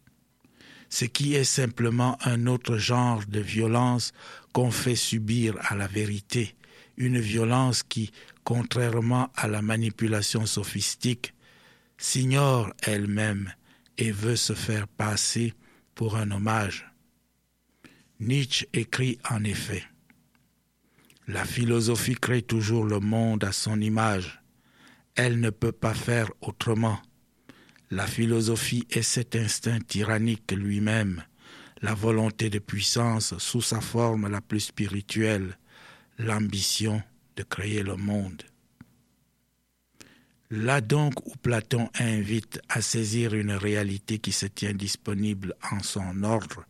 Ce 0.93 1.07
qui 1.07 1.35
est 1.35 1.45
simplement 1.45 2.19
un 2.23 2.47
autre 2.47 2.77
genre 2.77 3.25
de 3.27 3.41
violence 3.41 4.13
qu'on 4.53 4.71
fait 4.71 4.95
subir 4.95 5.57
à 5.63 5.75
la 5.75 5.87
vérité, 5.87 6.55
une 6.99 7.19
violence 7.19 7.83
qui, 7.83 8.13
contrairement 8.45 9.33
à 9.35 9.49
la 9.49 9.63
manipulation 9.63 10.45
sophistique, 10.45 11.33
s'ignore 11.97 12.75
elle-même 12.83 13.55
et 13.97 14.13
veut 14.13 14.37
se 14.37 14.53
faire 14.53 14.87
passer 14.87 15.55
pour 15.95 16.17
un 16.17 16.31
hommage. 16.31 16.93
Nietzsche 18.21 18.69
écrit 18.75 19.19
en 19.31 19.45
effet 19.45 19.85
La 21.27 21.47
philosophie 21.47 22.17
crée 22.17 22.43
toujours 22.43 22.85
le 22.85 23.01
monde 23.01 23.45
à 23.45 23.53
son 23.53 23.81
image. 23.81 24.43
Elle 25.15 25.41
ne 25.41 25.49
peut 25.49 25.73
pas 25.73 25.95
faire 25.95 26.31
autrement. 26.43 27.01
La 27.93 28.07
philosophie 28.07 28.87
est 28.89 29.03
cet 29.03 29.37
instinct 29.37 29.81
tyrannique 29.81 30.51
lui-même, 30.51 31.23
la 31.83 31.93
volonté 31.93 32.49
de 32.49 32.59
puissance 32.59 33.37
sous 33.37 33.61
sa 33.61 33.83
forme 33.83 34.31
la 34.31 34.41
plus 34.41 34.61
spirituelle, 34.61 35.59
l'ambition 36.17 37.03
de 37.37 37.43
créer 37.43 37.83
le 37.83 37.97
monde. 37.97 38.45
Là 40.51 40.81
donc 40.81 41.21
où 41.27 41.37
Platon 41.37 41.91
invite 41.99 42.63
à 42.71 42.81
saisir 42.81 43.35
une 43.35 43.53
réalité 43.53 44.19
qui 44.19 44.33
se 44.33 44.47
tient 44.47 44.73
disponible 44.73 45.55
en 45.71 45.83
son 45.83 46.23
ordre, 46.23 46.65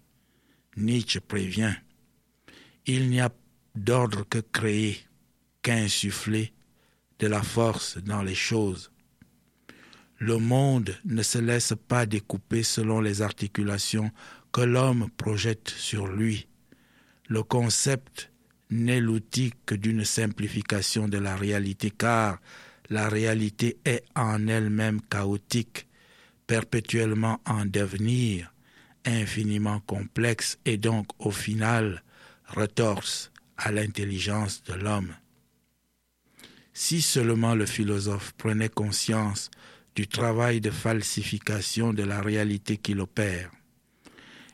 Nietzsche 0.77 1.21
prévient 1.21 1.77
Il 2.85 3.11
n'y 3.11 3.21
a 3.21 3.31
d'ordre 3.77 4.25
que 4.29 4.41
créer, 4.41 4.99
qu'insuffler 5.63 6.53
de 7.21 7.29
la 7.29 7.45
force 7.45 7.99
dans 7.99 8.23
les 8.23 8.35
choses. 8.35 8.92
Le 10.23 10.39
monde 10.39 10.97
ne 11.05 11.21
se 11.25 11.39
laisse 11.39 11.75
pas 11.89 12.07
découper 12.07 12.63
selon 12.63 13.01
les 13.01 13.23
articulations 13.23 14.13
que 14.53 14.61
l'homme 14.61 15.09
projette 15.17 15.69
sur 15.69 16.07
lui. 16.07 16.47
Le 17.27 17.43
concept 17.43 18.31
n'est 18.71 19.01
l'outil 19.01 19.53
que 19.67 19.75
d'une 19.75 20.05
simplification 20.05 21.09
de 21.09 21.19
la 21.19 21.35
réalité 21.35 21.91
car 21.91 22.39
la 22.89 23.09
réalité 23.09 23.79
est 23.85 24.05
en 24.15 24.47
elle-même 24.47 25.01
chaotique, 25.11 25.89
perpétuellement 26.47 27.41
en 27.45 27.67
devenir, 27.67 28.55
infiniment 29.05 29.81
complexe 29.81 30.57
et 30.65 30.77
donc 30.77 31.09
au 31.19 31.33
final 31.33 32.05
retorse 32.47 33.33
à 33.57 33.73
l'intelligence 33.73 34.63
de 34.63 34.75
l'homme. 34.75 35.17
Si 36.73 37.03
seulement 37.03 37.57
le 37.57 37.67
philosophe 37.67 38.35
prenait 38.39 38.69
conscience 38.69 39.51
du 39.95 40.07
travail 40.09 40.61
de 40.61 40.71
falsification 40.71 41.93
de 41.93 42.03
la 42.03 42.21
réalité 42.21 42.77
qu'il 42.77 43.01
opère, 43.01 43.51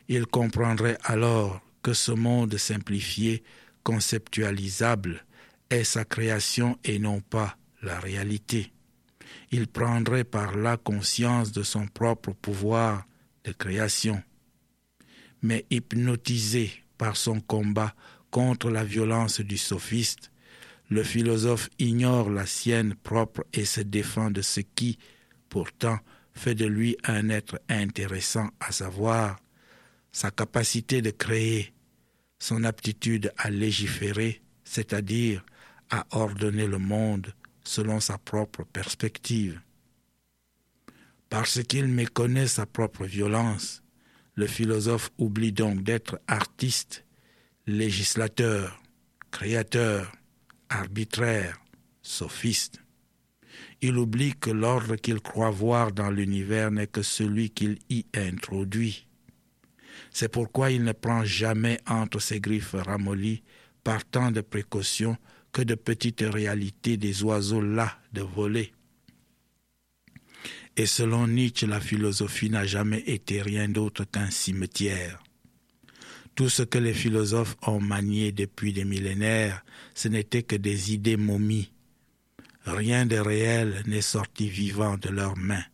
il 0.07 0.25
comprendrait 0.25 0.97
alors 1.03 1.61
que 1.83 1.93
ce 1.93 2.11
monde 2.11 2.57
simplifié, 2.57 3.43
conceptualisable, 3.83 5.23
est 5.69 5.83
sa 5.83 6.03
création 6.03 6.77
et 6.83 6.99
non 6.99 7.21
pas 7.21 7.57
la 7.81 7.99
réalité. 7.99 8.71
Il 9.51 9.67
prendrait 9.67 10.23
par 10.23 10.57
là 10.57 10.77
conscience 10.77 11.51
de 11.51 11.63
son 11.63 11.87
propre 11.87 12.33
pouvoir 12.33 13.05
de 13.43 13.51
création. 13.51 14.21
Mais 15.41 15.65
hypnotisé 15.69 16.71
par 16.97 17.15
son 17.15 17.39
combat 17.39 17.93
contre 18.31 18.69
la 18.69 18.83
violence 18.83 19.39
du 19.39 19.57
sophiste, 19.57 20.31
le 20.89 21.03
philosophe 21.03 21.69
ignore 21.77 22.29
la 22.31 22.47
sienne 22.47 22.95
propre 22.95 23.45
et 23.53 23.65
se 23.65 23.81
défend 23.81 24.31
de 24.31 24.41
ce 24.41 24.59
qui, 24.59 24.97
pourtant, 25.49 25.99
fait 26.33 26.55
de 26.55 26.65
lui 26.65 26.95
un 27.03 27.29
être 27.29 27.59
intéressant 27.67 28.49
à 28.59 28.71
savoir 28.71 29.39
sa 30.11 30.31
capacité 30.31 31.01
de 31.01 31.11
créer, 31.11 31.73
son 32.39 32.63
aptitude 32.63 33.33
à 33.37 33.49
légiférer, 33.49 34.41
c'est-à-dire 34.63 35.45
à 35.89 36.05
ordonner 36.11 36.67
le 36.67 36.77
monde 36.77 37.33
selon 37.63 37.99
sa 37.99 38.17
propre 38.17 38.63
perspective. 38.63 39.59
Parce 41.29 41.61
qu'il 41.63 41.87
méconnaît 41.87 42.47
sa 42.47 42.65
propre 42.65 43.05
violence, 43.05 43.83
le 44.35 44.47
philosophe 44.47 45.11
oublie 45.17 45.51
donc 45.51 45.83
d'être 45.83 46.19
artiste, 46.27 47.05
législateur, 47.67 48.81
créateur, 49.31 50.11
arbitraire, 50.69 51.59
sophiste. 52.01 52.81
Il 53.81 53.97
oublie 53.97 54.33
que 54.33 54.49
l'ordre 54.49 54.95
qu'il 54.95 55.21
croit 55.21 55.51
voir 55.51 55.91
dans 55.91 56.09
l'univers 56.09 56.69
n'est 56.71 56.87
que 56.87 57.01
celui 57.01 57.49
qu'il 57.49 57.79
y 57.89 58.05
introduit. 58.13 59.07
C'est 60.11 60.29
pourquoi 60.29 60.71
il 60.71 60.83
ne 60.83 60.91
prend 60.91 61.23
jamais 61.23 61.79
entre 61.87 62.19
ses 62.19 62.39
griffes 62.41 62.75
ramollies, 62.77 63.43
par 63.83 64.03
tant 64.03 64.31
de 64.31 64.41
précautions, 64.41 65.17
que 65.51 65.61
de 65.61 65.75
petites 65.75 66.21
réalités 66.21 66.97
des 66.97 67.23
oiseaux 67.23 67.61
là 67.61 67.97
de 68.13 68.21
voler. 68.21 68.73
Et 70.75 70.85
selon 70.85 71.27
Nietzsche, 71.27 71.67
la 71.67 71.79
philosophie 71.79 72.49
n'a 72.49 72.65
jamais 72.65 73.03
été 73.07 73.41
rien 73.41 73.67
d'autre 73.67 74.05
qu'un 74.05 74.29
cimetière. 74.29 75.21
Tout 76.35 76.49
ce 76.49 76.63
que 76.63 76.77
les 76.77 76.93
philosophes 76.93 77.57
ont 77.67 77.81
manié 77.81 78.31
depuis 78.31 78.71
des 78.71 78.85
millénaires, 78.85 79.63
ce 79.93 80.07
n'était 80.07 80.43
que 80.43 80.55
des 80.55 80.93
idées 80.93 81.17
momies. 81.17 81.71
Rien 82.65 83.05
de 83.05 83.17
réel 83.17 83.83
n'est 83.87 84.01
sorti 84.01 84.49
vivant 84.49 84.97
de 84.97 85.09
leurs 85.09 85.37
mains. 85.37 85.65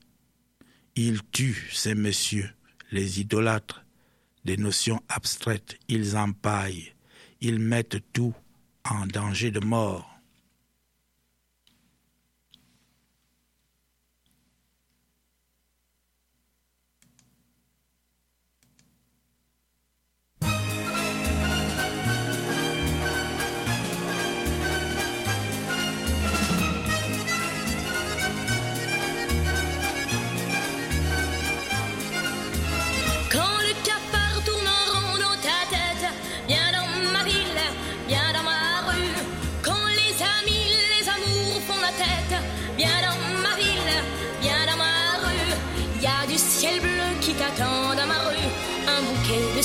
Ils 0.95 1.21
tuent 1.32 1.69
ces 1.74 1.95
messieurs, 1.95 2.50
les 2.91 3.19
idolâtres, 3.19 3.84
des 4.45 4.58
notions 4.58 5.02
abstraites, 5.10 5.78
ils 5.88 6.15
empaillent, 6.15 6.93
ils 7.41 7.60
mettent 7.60 8.02
tout 8.13 8.34
en 8.89 9.06
danger 9.08 9.52
de 9.52 9.60
mort. 9.60 10.14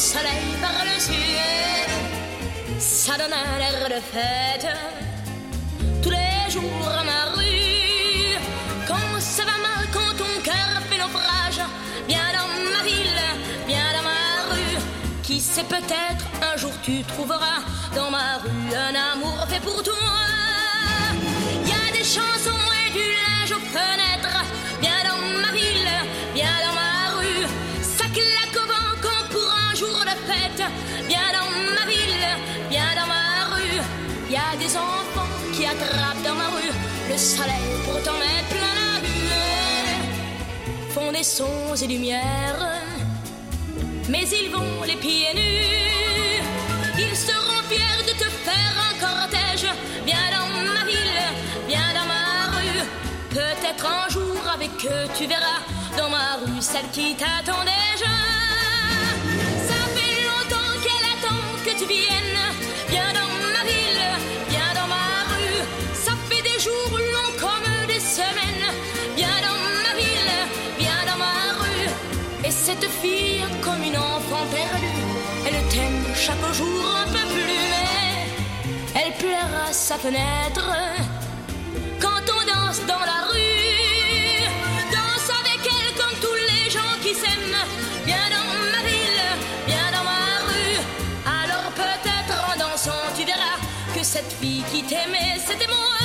Soleil 0.01 0.57
par-dessus. 0.63 1.37
Ça 2.79 3.19
donne 3.19 3.35
un 3.35 3.59
air 3.61 3.89
de 3.89 4.01
fête 4.13 4.69
tous 6.03 6.11
les 6.11 6.51
jours 6.51 6.89
à 7.01 7.05
ma 7.05 7.37
rue. 7.37 8.39
Quand 8.89 9.21
ça 9.21 9.45
va 9.45 9.57
mal, 9.67 9.87
quand 9.93 10.13
ton 10.17 10.41
cœur 10.43 10.73
fait 10.89 10.99
naufrage, 10.99 11.61
viens 12.09 12.33
dans 12.39 12.49
ma 12.77 12.83
ville, 12.83 13.23
viens 13.69 13.93
dans 13.97 14.03
ma 14.03 14.55
rue. 14.55 14.79
Qui 15.23 15.39
sait 15.39 15.65
peut-être 15.65 16.25
un 16.51 16.57
jour 16.57 16.73
tu 16.83 17.03
trouveras 17.03 17.61
dans 17.95 18.11
ma 18.11 18.39
rue 18.43 18.75
un 18.75 18.95
amour 19.13 19.39
fait 19.49 19.61
pour 19.61 19.83
toi. 19.83 19.95
Y 21.67 21.73
a 21.73 21.93
des 21.93 22.05
chansons 22.05 22.67
et 22.81 22.91
du 22.91 23.05
linge 23.21 23.53
aux 23.53 23.67
fenêtres, 23.77 24.20
Des 41.21 41.25
sons 41.25 41.75
et 41.83 41.87
lumières, 41.87 42.81
mais 44.09 44.27
ils 44.27 44.51
vont 44.51 44.83
les 44.87 44.97
pieds 44.97 45.35
nus. 45.35 46.41
Ils 46.97 47.15
seront 47.15 47.63
fiers 47.69 48.05
de 48.07 48.13
te 48.13 48.25
faire 48.47 48.75
un 48.89 48.95
cortège. 48.99 49.69
Viens 50.07 50.31
dans 50.35 50.49
ma 50.73 50.83
ville, 50.87 51.23
viens 51.69 51.93
dans 51.93 52.07
ma 52.07 52.57
rue. 52.57 52.87
Peut-être 53.29 53.87
un 53.87 54.09
jour 54.09 54.35
avec 54.55 54.71
eux 54.87 55.09
tu 55.15 55.27
verras 55.27 55.61
dans 55.99 56.09
ma 56.09 56.37
rue 56.43 56.63
celle 56.63 56.89
qui 56.91 57.15
t'attend 57.15 57.65
déjà. 57.65 58.15
Ça 59.69 59.81
fait 59.95 60.23
longtemps 60.25 60.73
qu'elle 60.83 61.07
attend 61.13 61.45
que 61.67 61.79
tu 61.79 61.87
viennes. 61.87 62.40
Cette 72.81 72.91
fille, 72.91 73.45
comme 73.63 73.83
une 73.83 73.97
enfant 73.97 74.45
perdue, 74.51 74.87
elle 75.47 75.69
t'aime 75.69 76.05
chaque 76.15 76.55
jour 76.55 76.85
un 76.97 77.07
peu 77.11 77.25
plus, 77.33 77.63
mais 77.73 79.01
elle 79.01 79.13
pleure 79.15 79.69
à 79.69 79.73
sa 79.73 79.97
fenêtre 79.97 80.67
quand 82.01 82.23
on 82.37 82.43
danse 82.47 82.81
dans 82.87 83.05
la 83.13 83.21
rue. 83.31 84.45
Danse 84.93 85.29
avec 85.41 85.61
elle 85.77 85.93
comme 86.01 86.17
tous 86.21 86.41
les 86.51 86.71
gens 86.71 86.95
qui 87.03 87.13
s'aiment. 87.15 87.63
Viens 88.07 88.29
dans 88.37 88.47
ma 88.75 88.83
ville, 88.89 89.23
viens 89.67 89.91
dans 89.97 90.05
ma 90.13 90.27
rue. 90.49 90.77
Alors 91.27 91.71
peut-être 91.83 92.37
en 92.51 92.59
dansant, 92.59 93.03
tu 93.17 93.25
verras 93.25 93.59
que 93.95 94.03
cette 94.03 94.33
fille 94.41 94.65
qui 94.73 94.83
t'aimait, 94.85 95.39
c'était 95.47 95.69
moi. 95.69 95.99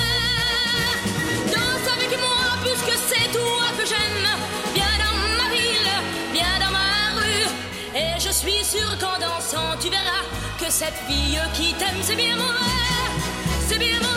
Danse 1.54 1.88
avec 1.96 2.12
moi 2.20 2.44
puisque 2.64 2.98
c'est 3.10 3.32
toi 3.32 3.66
que 3.78 3.86
j'aime. 3.86 4.55
Je 8.26 8.32
suis 8.32 8.64
sûre 8.64 8.98
qu'en 9.00 9.20
dansant, 9.20 9.78
tu 9.80 9.90
verras 9.90 10.24
que 10.58 10.72
cette 10.72 10.96
fille 11.08 11.40
qui 11.54 11.74
t'aime, 11.76 12.02
c'est 12.02 12.16
bien 12.16 12.36
moi. 12.36 12.56
C'est 13.68 13.78
bien 13.78 14.00
moi. 14.02 14.15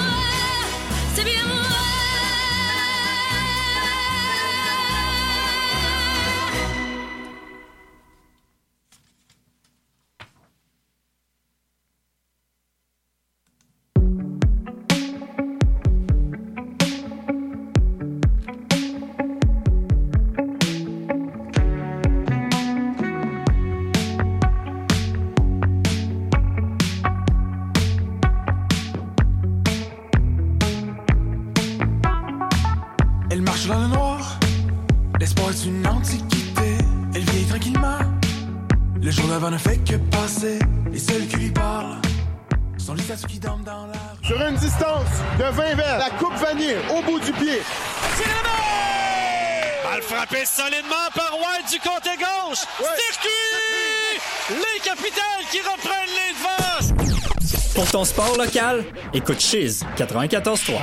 Qui 55.51 55.61
reprennent 55.61 56.11
les 56.11 56.35
devants. 56.35 57.75
Pour 57.75 57.91
ton 57.91 58.05
sport 58.05 58.37
local, 58.37 58.85
écoute 59.15 59.41
Chiz 59.41 59.83
94.3. 59.97 60.75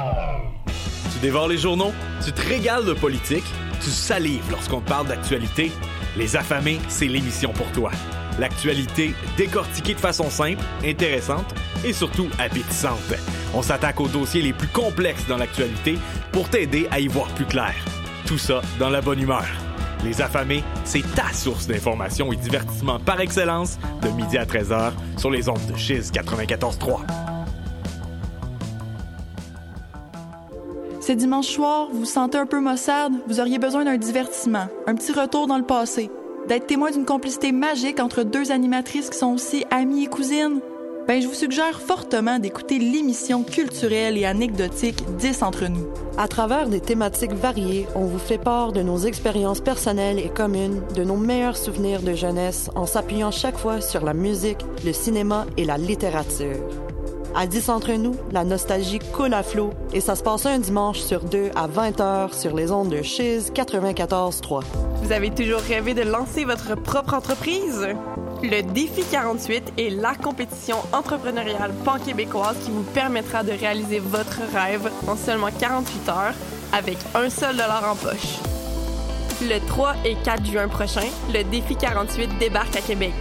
Tu 1.13 1.19
dévores 1.19 1.47
les 1.47 1.59
journaux, 1.59 1.93
tu 2.25 2.31
te 2.31 2.41
régales 2.41 2.85
de 2.85 2.93
politique, 2.93 3.43
tu 3.83 3.91
salives 3.91 4.49
lorsqu'on 4.49 4.81
te 4.81 4.89
parle 4.89 5.07
d'actualité. 5.07 5.71
Les 6.17 6.35
affamés, 6.35 6.79
c'est 6.87 7.05
l'émission 7.05 7.53
pour 7.53 7.71
toi. 7.73 7.91
L'actualité 8.39 9.13
décortiquée 9.37 9.93
de 9.93 9.99
façon 9.99 10.31
simple, 10.31 10.63
intéressante 10.83 11.53
et 11.83 11.93
surtout 11.93 12.27
appétissante. 12.39 13.13
On 13.53 13.61
s'attaque 13.61 13.99
aux 13.99 14.07
dossiers 14.07 14.41
les 14.41 14.53
plus 14.53 14.69
complexes 14.69 15.27
dans 15.27 15.37
l'actualité 15.37 15.99
pour 16.31 16.49
t'aider 16.49 16.87
à 16.89 16.99
y 16.99 17.07
voir 17.07 17.27
plus 17.35 17.45
clair. 17.45 17.75
Tout 18.25 18.39
ça 18.39 18.61
dans 18.79 18.89
la 18.89 19.01
bonne 19.01 19.21
humeur. 19.21 19.45
Les 20.05 20.21
affamés, 20.21 20.63
c'est 20.83 21.01
ta 21.15 21.33
source 21.33 21.65
d'information 21.65 22.31
et 22.31 22.35
divertissement 22.35 22.99
par 22.99 23.19
excellence 23.21 23.79
de 24.03 24.09
midi 24.09 24.37
à 24.37 24.45
13h 24.45 24.91
sur 25.17 25.31
les 25.31 25.49
ondes 25.49 25.65
de 25.67 25.75
Chiz 25.75 26.11
94.3. 26.11 26.99
C'est 30.99 31.15
dimanche 31.15 31.47
soir, 31.47 31.87
vous 31.91 31.99
vous 31.99 32.05
sentez 32.05 32.37
un 32.37 32.45
peu 32.45 32.59
maussade, 32.59 33.13
vous 33.27 33.39
auriez 33.39 33.57
besoin 33.57 33.83
d'un 33.83 33.97
divertissement, 33.97 34.67
un 34.85 34.93
petit 34.93 35.11
retour 35.11 35.47
dans 35.47 35.57
le 35.57 35.63
passé, 35.63 36.11
d'être 36.47 36.67
témoin 36.67 36.91
d'une 36.91 37.05
complicité 37.05 37.51
magique 37.51 37.99
entre 37.99 38.21
deux 38.21 38.51
animatrices 38.51 39.09
qui 39.09 39.17
sont 39.17 39.33
aussi 39.33 39.65
amies 39.71 40.03
et 40.03 40.07
cousines. 40.07 40.61
Ben, 41.07 41.21
je 41.21 41.27
vous 41.27 41.35
suggère 41.35 41.81
fortement 41.81 42.39
d'écouter 42.39 42.79
l'émission 42.79 43.43
culturelle 43.43 44.17
et 44.17 44.25
anecdotique 44.25 45.03
10 45.19 45.43
entre 45.43 45.67
nous. 45.67 45.85
À 46.17 46.27
travers 46.27 46.67
des 46.67 46.79
thématiques 46.79 47.33
variées, 47.33 47.85
on 47.93 48.05
vous 48.05 48.17
fait 48.17 48.39
part 48.39 48.71
de 48.71 48.81
nos 48.81 48.97
expériences 48.97 49.61
personnelles 49.61 50.17
et 50.17 50.29
communes, 50.29 50.81
de 50.95 51.03
nos 51.03 51.15
meilleurs 51.15 51.57
souvenirs 51.57 52.01
de 52.01 52.13
jeunesse, 52.13 52.71
en 52.73 52.87
s'appuyant 52.87 53.29
chaque 53.29 53.57
fois 53.57 53.81
sur 53.81 54.03
la 54.03 54.15
musique, 54.15 54.65
le 54.83 54.93
cinéma 54.93 55.45
et 55.57 55.65
la 55.65 55.77
littérature. 55.77 56.57
À 57.35 57.45
10 57.45 57.69
entre 57.69 57.91
nous, 57.91 58.15
la 58.31 58.43
nostalgie 58.43 58.99
coule 59.13 59.35
à 59.35 59.43
flot 59.43 59.71
et 59.93 60.01
ça 60.01 60.15
se 60.15 60.23
passe 60.23 60.47
un 60.47 60.57
dimanche 60.57 61.01
sur 61.01 61.19
deux 61.19 61.51
à 61.55 61.67
20h 61.67 62.33
sur 62.33 62.55
les 62.55 62.71
ondes 62.71 62.89
de 62.89 63.03
Chiz 63.03 63.51
94.3. 63.53 64.63
Vous 65.03 65.11
avez 65.11 65.29
toujours 65.29 65.59
rêvé 65.59 65.93
de 65.93 66.01
lancer 66.01 66.45
votre 66.45 66.75
propre 66.75 67.13
entreprise? 67.13 67.89
Le 68.43 68.61
Défi 68.61 69.03
48 69.09 69.73
est 69.77 69.89
la 69.89 70.13
compétition 70.13 70.77
entrepreneuriale 70.91 71.73
pan-québécoise 71.83 72.57
qui 72.63 72.69
vous 72.69 72.83
permettra 72.83 73.43
de 73.43 73.51
réaliser 73.51 73.99
votre 73.99 74.41
rêve 74.53 74.91
en 75.07 75.15
seulement 75.15 75.49
48 75.57 76.09
heures 76.09 76.33
avec 76.73 76.97
un 77.15 77.29
seul 77.29 77.55
dollar 77.55 77.89
en 77.89 77.95
poche. 77.95 78.39
Le 79.41 79.59
3 79.67 79.95
et 80.03 80.15
4 80.23 80.45
juin 80.45 80.67
prochain, 80.67 81.07
le 81.33 81.43
Défi 81.43 81.75
48 81.75 82.37
débarque 82.37 82.75
à 82.75 82.81
Québec. 82.81 83.13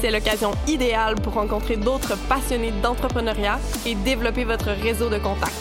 C'est 0.00 0.10
l'occasion 0.10 0.52
idéale 0.66 1.16
pour 1.16 1.34
rencontrer 1.34 1.76
d'autres 1.76 2.16
passionnés 2.28 2.72
d'entrepreneuriat 2.82 3.58
et 3.86 3.94
développer 3.96 4.44
votre 4.44 4.70
réseau 4.70 5.08
de 5.08 5.18
contacts. 5.18 5.52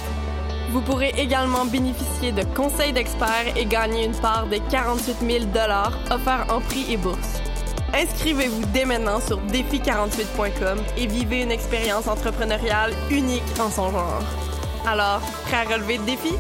Vous 0.72 0.82
pourrez 0.82 1.14
également 1.18 1.66
bénéficier 1.66 2.32
de 2.32 2.44
conseils 2.56 2.94
d'experts 2.94 3.58
et 3.58 3.66
gagner 3.66 4.06
une 4.06 4.16
part 4.16 4.46
des 4.48 4.62
48 4.72 5.16
000 5.20 5.46
offerts 6.12 6.46
en 6.50 6.62
prix 6.62 6.86
et 6.90 6.98
bourse. 6.98 7.41
Inscrivez-vous 7.94 8.66
dès 8.74 8.86
maintenant 8.86 9.20
sur 9.20 9.40
défi48.com 9.48 10.80
et 10.98 11.08
vivez 11.08 11.44
une 11.44 11.52
expérience 11.52 12.08
entrepreneuriale 12.08 12.94
unique 13.10 13.44
en 13.60 13.70
son 13.70 13.92
genre. 13.92 14.24
Alors, 14.88 15.22
prêt 15.46 15.58
à 15.58 15.74
relever 15.74 15.98
le 15.98 16.06
défi? 16.06 16.34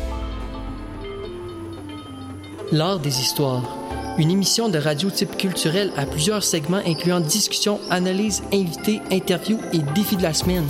L'art 2.71 2.99
des 2.99 3.19
histoires 3.19 3.81
une 4.17 4.29
émission 4.29 4.69
de 4.69 4.77
radio 4.77 5.09
type 5.09 5.37
culturel 5.37 5.91
à 5.95 6.05
plusieurs 6.05 6.43
segments 6.43 6.81
incluant 6.85 7.21
discussions, 7.21 7.79
analyses, 7.89 8.43
invités, 8.53 8.99
interviews 9.11 9.59
et 9.73 9.79
défis 9.95 10.17
de 10.17 10.23
la 10.23 10.33
semaine. 10.33 10.67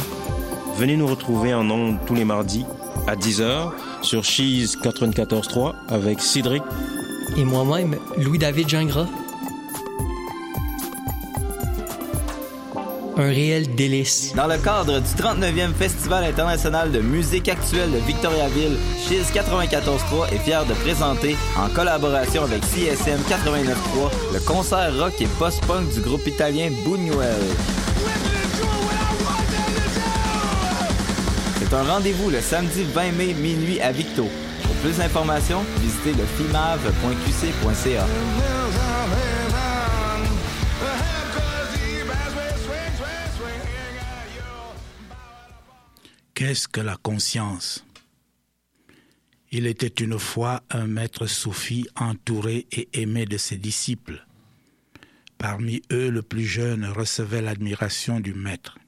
Venez 0.77 0.95
nous 0.95 1.07
retrouver 1.07 1.53
en 1.53 1.69
ondes 1.69 1.97
tous 2.05 2.15
les 2.15 2.23
mardis 2.23 2.65
à 3.07 3.15
10h 3.15 3.71
sur 4.03 4.23
Cheese 4.23 4.77
94.3 4.81 5.73
avec 5.89 6.21
Cédric 6.21 6.63
et 7.35 7.43
moi-même, 7.43 7.97
Louis-David 8.17 8.69
Gingras. 8.69 9.07
Un 13.17 13.27
réel 13.27 13.75
délice. 13.75 14.33
Dans 14.35 14.47
le 14.47 14.57
cadre 14.57 14.99
du 14.99 15.09
39e 15.09 15.73
Festival 15.73 16.23
international 16.23 16.91
de 16.91 16.99
musique 16.99 17.49
actuelle 17.49 17.91
de 17.91 17.97
Victoriaville, 17.99 18.77
Chiz 19.07 19.31
94.3 19.33 20.33
est 20.33 20.39
fier 20.39 20.65
de 20.65 20.73
présenter, 20.73 21.35
en 21.57 21.69
collaboration 21.69 22.43
avec 22.43 22.61
CSM 22.61 23.19
89.3, 23.29 24.33
le 24.33 24.39
concert 24.39 24.97
rock 24.97 25.13
et 25.19 25.27
post-punk 25.39 25.93
du 25.93 26.01
groupe 26.01 26.25
italien 26.27 26.69
Buñuel. 26.85 27.41
C'est 31.59 31.73
un 31.73 31.83
rendez-vous 31.83 32.29
le 32.29 32.41
samedi 32.41 32.83
20 32.93 33.11
mai 33.13 33.33
minuit 33.33 33.79
à 33.81 33.91
Victo. 33.91 34.27
Pour 34.63 34.75
plus 34.75 34.97
d'informations, 34.97 35.63
visitez 35.81 36.11
le 36.11 36.25
fimave.qc.ca. 36.37 38.05
Qu'est-ce 46.41 46.67
que 46.67 46.81
la 46.81 46.97
conscience? 46.97 47.85
Il 49.51 49.67
était 49.67 50.03
une 50.03 50.17
fois 50.17 50.63
un 50.71 50.87
maître 50.87 51.27
soufi 51.27 51.85
entouré 51.95 52.65
et 52.71 52.89
aimé 52.99 53.27
de 53.27 53.37
ses 53.37 53.57
disciples. 53.57 54.25
Parmi 55.37 55.83
eux, 55.91 56.09
le 56.09 56.23
plus 56.23 56.47
jeune 56.47 56.85
recevait 56.85 57.43
l'admiration 57.43 58.19
du 58.19 58.33
maître, 58.33 58.79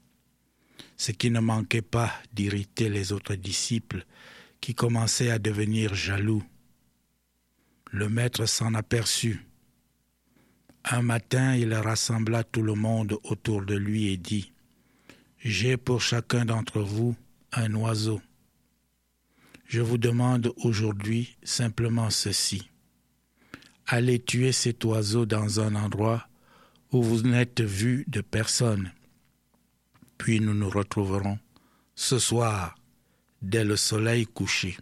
ce 0.96 1.12
qui 1.12 1.30
ne 1.30 1.38
manquait 1.38 1.80
pas 1.80 2.12
d'irriter 2.32 2.88
les 2.88 3.12
autres 3.12 3.36
disciples 3.36 4.04
qui 4.60 4.74
commençaient 4.74 5.30
à 5.30 5.38
devenir 5.38 5.94
jaloux. 5.94 6.42
Le 7.92 8.08
maître 8.08 8.46
s'en 8.46 8.74
aperçut. 8.74 9.46
Un 10.86 11.02
matin, 11.02 11.54
il 11.54 11.72
rassembla 11.72 12.42
tout 12.42 12.62
le 12.62 12.74
monde 12.74 13.16
autour 13.22 13.62
de 13.62 13.76
lui 13.76 14.08
et 14.08 14.16
dit, 14.16 14.52
J'ai 15.38 15.76
pour 15.76 16.02
chacun 16.02 16.46
d'entre 16.46 16.80
vous 16.80 17.14
un 17.56 17.74
oiseau. 17.74 18.20
Je 19.66 19.80
vous 19.80 19.98
demande 19.98 20.52
aujourd'hui 20.58 21.36
simplement 21.42 22.10
ceci. 22.10 22.70
Allez 23.86 24.22
tuer 24.22 24.52
cet 24.52 24.84
oiseau 24.84 25.26
dans 25.26 25.60
un 25.60 25.74
endroit 25.74 26.28
où 26.92 27.02
vous 27.02 27.22
n'êtes 27.22 27.60
vu 27.60 28.04
de 28.08 28.20
personne. 28.20 28.92
Puis 30.18 30.40
nous 30.40 30.54
nous 30.54 30.70
retrouverons 30.70 31.38
ce 31.94 32.18
soir 32.18 32.76
dès 33.42 33.64
le 33.64 33.76
soleil 33.76 34.26
couché. 34.26 34.76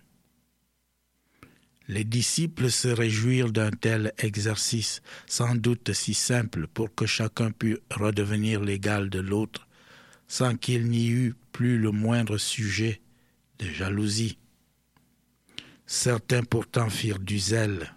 Les 1.89 2.05
disciples 2.05 2.71
se 2.71 2.89
réjouirent 2.89 3.51
d'un 3.51 3.71
tel 3.71 4.13
exercice, 4.19 5.03
sans 5.27 5.55
doute 5.57 5.93
si 5.93 6.15
simple 6.15 6.67
pour 6.69 6.95
que 6.95 7.07
chacun 7.07 7.51
pût 7.51 7.79
redevenir 7.91 8.61
l'égal 8.61 9.11
de 9.11 9.19
l'autre, 9.19 9.67
sans 10.33 10.57
qu'il 10.57 10.89
n'y 10.89 11.09
eût 11.09 11.35
plus 11.53 11.77
le 11.77 11.91
moindre 11.91 12.39
sujet 12.39 13.03
de 13.59 13.67
jalousie. 13.67 14.39
Certains 15.85 16.43
pourtant 16.43 16.89
firent 16.89 17.19
du 17.19 17.39
zèle. 17.39 17.93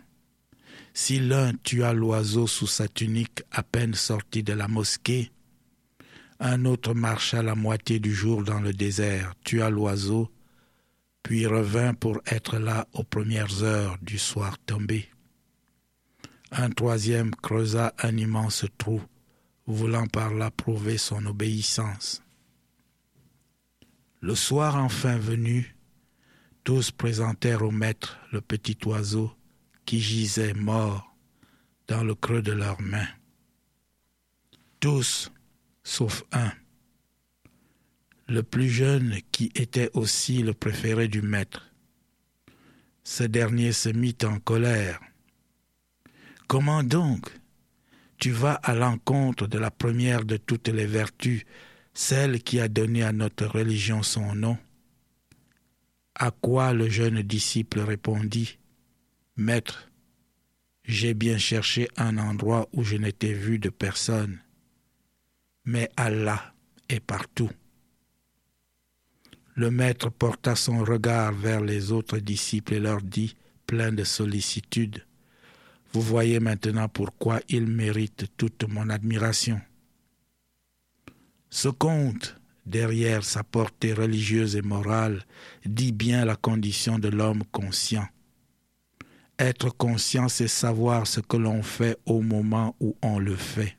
Si 0.93 1.21
l'un 1.21 1.53
tua 1.53 1.93
l'oiseau 1.93 2.45
sous 2.45 2.67
sa 2.67 2.89
tunique 2.89 3.43
à 3.51 3.63
peine 3.63 3.93
sorti 3.93 4.43
de 4.43 4.51
la 4.51 4.67
mosquée, 4.67 5.31
un 6.41 6.65
autre 6.65 6.93
marcha 6.93 7.41
la 7.41 7.55
moitié 7.55 7.99
du 8.01 8.13
jour 8.13 8.43
dans 8.43 8.59
le 8.59 8.73
désert, 8.73 9.33
tua 9.45 9.69
l'oiseau, 9.69 10.29
puis 11.23 11.45
revint 11.45 11.93
pour 11.93 12.19
être 12.25 12.57
là 12.57 12.85
aux 12.91 13.05
premières 13.05 13.63
heures 13.63 13.97
du 14.01 14.17
soir 14.17 14.57
tombé. 14.65 15.07
Un 16.51 16.69
troisième 16.69 17.33
creusa 17.33 17.93
un 18.03 18.17
immense 18.17 18.65
trou, 18.77 19.01
voulant 19.67 20.07
par 20.07 20.33
là 20.33 20.51
prouver 20.51 20.97
son 20.97 21.25
obéissance. 21.27 22.21
Le 24.25 24.33
soir 24.33 24.77
enfin 24.77 25.19
venu, 25.19 25.77
tous 26.63 26.89
présentèrent 26.89 27.61
au 27.61 27.69
maître 27.69 28.17
le 28.31 28.41
petit 28.41 28.75
oiseau 28.87 29.31
qui 29.85 29.99
gisait 30.01 30.55
mort 30.55 31.15
dans 31.87 32.03
le 32.03 32.15
creux 32.15 32.41
de 32.41 32.51
leurs 32.51 32.81
mains. 32.81 33.07
Tous, 34.79 35.31
sauf 35.83 36.23
un, 36.31 36.51
le 38.27 38.41
plus 38.41 38.67
jeune 38.67 39.19
qui 39.31 39.51
était 39.53 39.91
aussi 39.93 40.41
le 40.41 40.55
préféré 40.55 41.07
du 41.07 41.21
maître. 41.21 41.71
Ce 43.03 43.25
dernier 43.25 43.73
se 43.73 43.89
mit 43.89 44.17
en 44.23 44.39
colère. 44.39 45.01
Comment 46.47 46.81
donc 46.81 47.29
tu 48.17 48.31
vas 48.31 48.55
à 48.55 48.73
l'encontre 48.73 49.45
de 49.45 49.59
la 49.59 49.69
première 49.69 50.25
de 50.25 50.37
toutes 50.37 50.69
les 50.69 50.87
vertus 50.87 51.45
celle 51.95 52.43
qui 52.43 52.59
a 52.59 52.67
donné 52.67 53.03
à 53.03 53.13
notre 53.13 53.45
religion 53.47 54.03
son 54.03 54.35
nom. 54.35 54.57
À 56.13 56.29
quoi 56.29 56.73
le 56.73 56.89
jeune 56.89 57.21
disciple 57.21 57.79
répondit, 57.79 58.59
Maître, 59.37 59.89
j'ai 60.83 61.13
bien 61.13 61.37
cherché 61.37 61.87
un 61.97 62.17
endroit 62.17 62.69
où 62.73 62.83
je 62.83 62.97
n'étais 62.97 63.33
vu 63.33 63.59
de 63.59 63.69
personne, 63.69 64.39
mais 65.63 65.89
Allah 65.97 66.53
est 66.89 66.99
partout. 66.99 67.49
Le 69.55 69.71
maître 69.71 70.09
porta 70.09 70.55
son 70.55 70.83
regard 70.83 71.33
vers 71.33 71.61
les 71.61 71.91
autres 71.93 72.19
disciples 72.19 72.73
et 72.73 72.79
leur 72.79 73.01
dit, 73.01 73.35
plein 73.65 73.91
de 73.91 74.03
sollicitude, 74.03 75.05
Vous 75.93 76.01
voyez 76.01 76.41
maintenant 76.41 76.89
pourquoi 76.89 77.39
il 77.47 77.67
mérite 77.67 78.25
toute 78.35 78.67
mon 78.67 78.89
admiration. 78.89 79.61
Ce 81.49 81.69
conte, 81.69 82.35
derrière 82.65 83.23
sa 83.23 83.43
portée 83.43 83.93
religieuse 83.93 84.55
et 84.55 84.61
morale, 84.61 85.25
dit 85.65 85.91
bien 85.91 86.25
la 86.25 86.35
condition 86.35 86.99
de 86.99 87.09
l'homme 87.09 87.43
conscient. 87.51 88.07
Être 89.37 89.69
conscient, 89.69 90.29
c'est 90.29 90.47
savoir 90.47 91.07
ce 91.07 91.19
que 91.19 91.37
l'on 91.37 91.61
fait 91.61 91.97
au 92.05 92.21
moment 92.21 92.75
où 92.79 92.95
on 93.01 93.19
le 93.19 93.35
fait. 93.35 93.77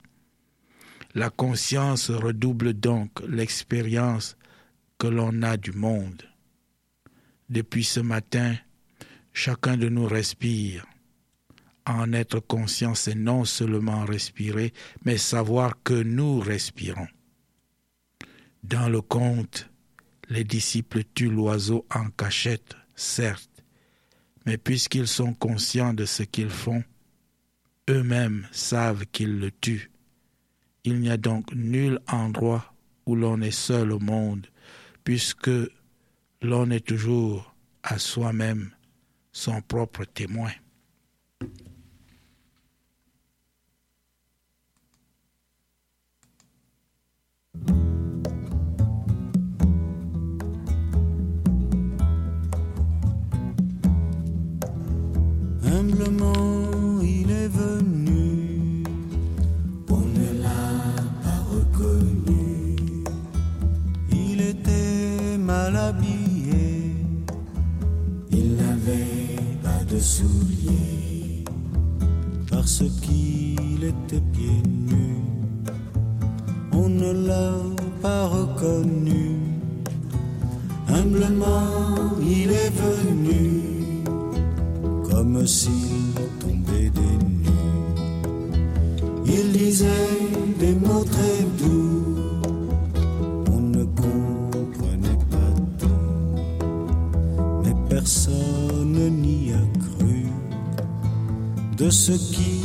La 1.15 1.31
conscience 1.31 2.11
redouble 2.11 2.75
donc 2.75 3.11
l'expérience 3.27 4.37
que 4.99 5.07
l'on 5.07 5.43
a 5.43 5.57
du 5.57 5.73
monde. 5.73 6.23
Depuis 7.49 7.85
ce 7.85 8.01
matin, 8.01 8.55
chacun 9.33 9.77
de 9.77 9.89
nous 9.89 10.07
respire. 10.07 10.85
En 11.87 12.13
être 12.13 12.41
conscient, 12.41 12.95
c'est 12.95 13.15
non 13.15 13.45
seulement 13.45 14.05
respirer, 14.05 14.75
mais 15.05 15.17
savoir 15.17 15.83
que 15.83 15.95
nous 15.95 16.41
respirons. 16.41 17.07
Dans 18.69 18.89
le 18.89 19.01
conte, 19.01 19.71
les 20.29 20.43
disciples 20.43 21.05
tuent 21.15 21.31
l'oiseau 21.31 21.87
en 21.95 22.11
cachette, 22.11 22.75
certes, 22.97 23.63
mais 24.45 24.59
puisqu'ils 24.59 25.07
sont 25.07 25.35
conscients 25.35 25.95
de 25.95 26.05
ce 26.05 26.25
qu'ils 26.25 26.51
font, 26.51 26.83
eux-mêmes 27.89 28.49
savent 28.51 29.07
qu'ils 29.07 29.39
le 29.39 29.53
tuent. 29.53 29.93
Il 30.83 30.99
n'y 30.99 31.11
a 31.11 31.17
donc 31.17 31.55
nul 31.55 32.01
endroit 32.09 32.75
où 33.07 33.15
l'on 33.15 33.41
est 33.41 33.53
seul 33.53 33.93
au 33.93 34.01
monde, 34.01 34.49
puisque 35.05 35.51
l'on 36.43 36.69
est 36.73 36.85
toujours 36.85 37.55
à 37.85 37.99
soi-même 37.99 38.73
son 39.31 39.63
propre 39.63 40.05
témoin. 40.05 40.51
Humblement 56.07 57.01
il 57.03 57.31
est 57.33 57.49
venu, 57.49 58.85
on 59.91 59.99
ne 59.99 60.41
l'a 60.41 61.03
pas 61.25 61.41
reconnu. 61.51 62.77
Il 64.13 64.41
était 64.41 65.37
mal 65.37 65.75
habillé, 65.75 66.95
il 68.31 68.55
n'avait 68.55 69.37
pas 69.65 69.83
de 69.93 69.99
souliers, 69.99 71.45
parce 72.51 72.85
qu'il 73.01 73.83
était 73.83 74.23
pieds 74.33 74.63
nus. 74.65 75.25
On 76.73 76.89
ne 76.89 77.27
l'a 77.27 77.53
pas 78.01 78.27
reconnu. 78.29 79.41
Humblement 80.89 82.15
il 82.21 82.51
est 82.53 82.71
venu 82.71 83.76
comme 85.37 85.47
s'il 85.47 86.15
tombait 86.41 86.91
des 86.91 87.25
nues. 87.25 87.51
Il 89.27 89.53
disait 89.53 89.87
des 90.59 90.75
mots 90.75 91.05
très 91.05 91.43
doux, 91.59 92.05
on 93.53 93.61
ne 93.61 93.85
comprenait 93.85 95.21
pas 95.31 95.53
tout, 95.79 95.89
mais 97.63 97.75
personne 97.89 99.11
n'y 99.21 99.53
a 99.53 99.65
cru. 99.79 100.27
De 101.77 101.91
ceux 101.91 102.17
qui 102.17 102.56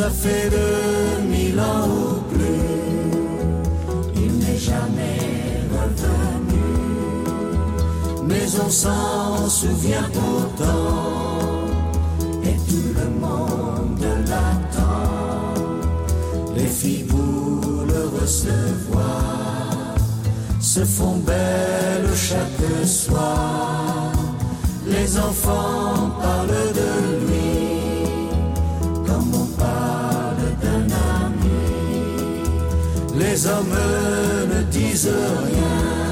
Ça 0.00 0.08
fait 0.08 0.48
deux 0.48 1.28
mille 1.28 1.60
ans 1.60 1.86
ou 1.86 2.22
plus, 2.32 3.12
il 4.16 4.32
n'est 4.38 4.56
jamais 4.56 5.18
revenu. 5.76 6.64
Mais 8.26 8.46
on 8.64 8.70
s'en 8.70 9.46
souvient 9.46 10.08
pourtant, 10.14 11.36
et 12.44 12.56
tout 12.66 12.94
le 12.98 13.10
monde 13.20 14.06
l'attend. 14.26 15.52
Les 16.56 16.66
filles 16.66 17.04
recevoir 18.22 19.96
se 20.62 20.82
font 20.82 21.18
belles 21.26 21.69
Les 33.16 33.46
hommes 33.46 33.74
ne 34.48 34.62
disent 34.70 35.08
rien, 35.08 36.09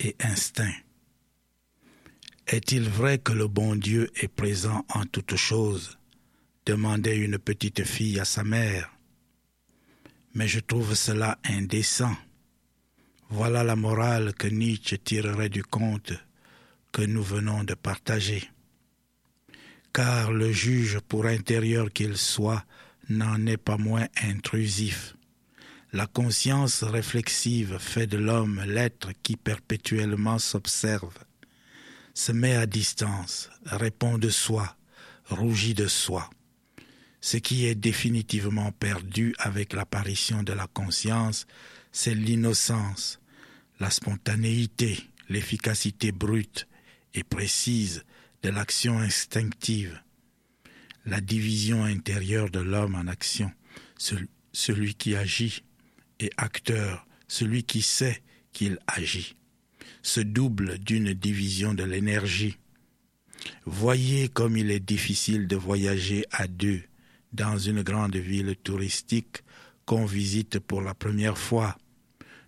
Et 0.00 0.16
instinct. 0.18 0.74
Est-il 2.48 2.88
vrai 2.88 3.18
que 3.18 3.32
le 3.32 3.46
bon 3.46 3.76
Dieu 3.76 4.10
est 4.16 4.26
présent 4.26 4.84
en 4.88 5.06
toutes 5.06 5.36
choses? 5.36 5.96
demandait 6.66 7.16
une 7.16 7.38
petite 7.38 7.84
fille 7.84 8.18
à 8.18 8.24
sa 8.24 8.42
mère. 8.42 8.90
Mais 10.34 10.48
je 10.48 10.58
trouve 10.58 10.94
cela 10.94 11.38
indécent. 11.44 12.16
Voilà 13.30 13.62
la 13.62 13.76
morale 13.76 14.34
que 14.34 14.48
Nietzsche 14.48 14.98
tirerait 14.98 15.50
du 15.50 15.62
conte 15.62 16.14
que 16.90 17.02
nous 17.02 17.22
venons 17.22 17.62
de 17.62 17.74
partager. 17.74 18.42
Car 19.92 20.32
le 20.32 20.50
juge, 20.50 20.98
pour 20.98 21.26
intérieur 21.26 21.92
qu'il 21.92 22.16
soit, 22.16 22.64
n'en 23.08 23.46
est 23.46 23.56
pas 23.56 23.78
moins 23.78 24.08
intrusif. 24.20 25.14
La 25.98 26.06
conscience 26.06 26.84
réflexive 26.84 27.78
fait 27.78 28.06
de 28.06 28.18
l'homme 28.18 28.62
l'être 28.68 29.10
qui 29.24 29.36
perpétuellement 29.36 30.38
s'observe, 30.38 31.18
se 32.14 32.30
met 32.30 32.54
à 32.54 32.66
distance, 32.66 33.50
répond 33.64 34.16
de 34.16 34.28
soi, 34.28 34.76
rougit 35.28 35.74
de 35.74 35.88
soi. 35.88 36.30
Ce 37.20 37.36
qui 37.36 37.66
est 37.66 37.74
définitivement 37.74 38.70
perdu 38.70 39.34
avec 39.40 39.72
l'apparition 39.72 40.44
de 40.44 40.52
la 40.52 40.68
conscience, 40.68 41.48
c'est 41.90 42.14
l'innocence, 42.14 43.18
la 43.80 43.90
spontanéité, 43.90 45.00
l'efficacité 45.28 46.12
brute 46.12 46.68
et 47.12 47.24
précise 47.24 48.04
de 48.44 48.50
l'action 48.50 49.00
instinctive, 49.00 50.00
la 51.06 51.20
division 51.20 51.82
intérieure 51.82 52.50
de 52.50 52.60
l'homme 52.60 52.94
en 52.94 53.08
action, 53.08 53.50
celui 54.52 54.94
qui 54.94 55.16
agit, 55.16 55.64
et 56.20 56.30
acteur, 56.36 57.06
celui 57.26 57.64
qui 57.64 57.82
sait 57.82 58.22
qu'il 58.52 58.78
agit, 58.86 59.36
se 60.02 60.20
double 60.20 60.78
d'une 60.78 61.12
division 61.12 61.74
de 61.74 61.84
l'énergie. 61.84 62.58
Voyez 63.64 64.28
comme 64.28 64.56
il 64.56 64.70
est 64.70 64.80
difficile 64.80 65.46
de 65.46 65.56
voyager 65.56 66.24
à 66.30 66.48
deux 66.48 66.82
dans 67.32 67.58
une 67.58 67.82
grande 67.82 68.16
ville 68.16 68.56
touristique 68.56 69.42
qu'on 69.84 70.06
visite 70.06 70.58
pour 70.58 70.82
la 70.82 70.94
première 70.94 71.38
fois. 71.38 71.76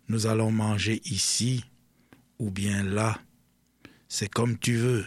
Nous 0.08 0.26
allons 0.26 0.50
manger 0.50 1.00
ici 1.04 1.64
ou 2.38 2.50
bien 2.50 2.82
là. 2.82 3.20
C'est 4.08 4.28
comme 4.28 4.58
tu 4.58 4.76
veux. 4.76 5.06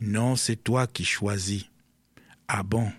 Non, 0.00 0.36
c'est 0.36 0.62
toi 0.62 0.86
qui 0.86 1.04
choisis. 1.04 1.64
Ah 2.46 2.62
bon? 2.62 2.92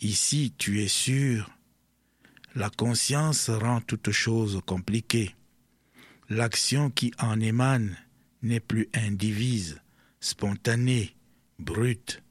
Ici, 0.00 0.54
tu 0.56 0.82
es 0.82 0.88
sûr 0.88 1.48
La 2.56 2.68
conscience 2.68 3.48
rend 3.48 3.80
toute 3.80 4.10
chose 4.10 4.60
compliquée. 4.66 5.34
L'action 6.28 6.90
qui 6.90 7.12
en 7.18 7.38
émane 7.38 7.96
n'est 8.42 8.60
plus 8.60 8.88
indivise, 8.92 9.80
spontanée, 10.18 11.14
brute. 11.58 12.22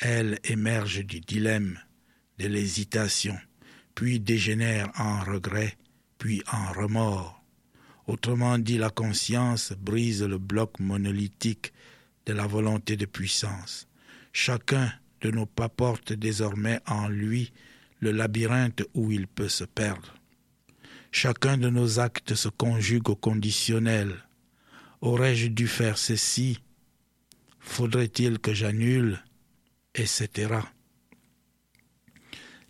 Elle 0.00 0.40
émerge 0.44 1.04
du 1.04 1.20
dilemme, 1.20 1.78
de 2.38 2.48
l'hésitation, 2.48 3.38
puis 3.94 4.18
dégénère 4.18 4.90
en 4.98 5.20
regret, 5.20 5.76
puis 6.18 6.42
en 6.52 6.72
remords. 6.72 7.40
Autrement 8.08 8.58
dit, 8.58 8.76
la 8.76 8.90
conscience 8.90 9.72
brise 9.72 10.22
le 10.22 10.38
bloc 10.38 10.80
monolithique 10.80 11.72
de 12.26 12.32
la 12.32 12.46
volonté 12.46 12.96
de 12.96 13.06
puissance, 13.06 13.86
Chacun 14.32 14.92
de 15.20 15.30
nos 15.30 15.46
pas 15.46 15.68
porte 15.68 16.12
désormais 16.12 16.80
en 16.86 17.08
lui 17.08 17.52
labyrinthe 18.10 18.82
où 18.94 19.12
il 19.12 19.26
peut 19.26 19.48
se 19.48 19.64
perdre. 19.64 20.14
Chacun 21.12 21.56
de 21.56 21.70
nos 21.70 22.00
actes 22.00 22.34
se 22.34 22.48
conjugue 22.48 23.08
au 23.08 23.16
conditionnel. 23.16 24.14
Aurais-je 25.00 25.46
dû 25.46 25.68
faire 25.68 25.96
ceci? 25.96 26.58
Faudrait-il 27.60 28.38
que 28.38 28.52
j'annule? 28.52 29.22
Etc. 29.94 30.58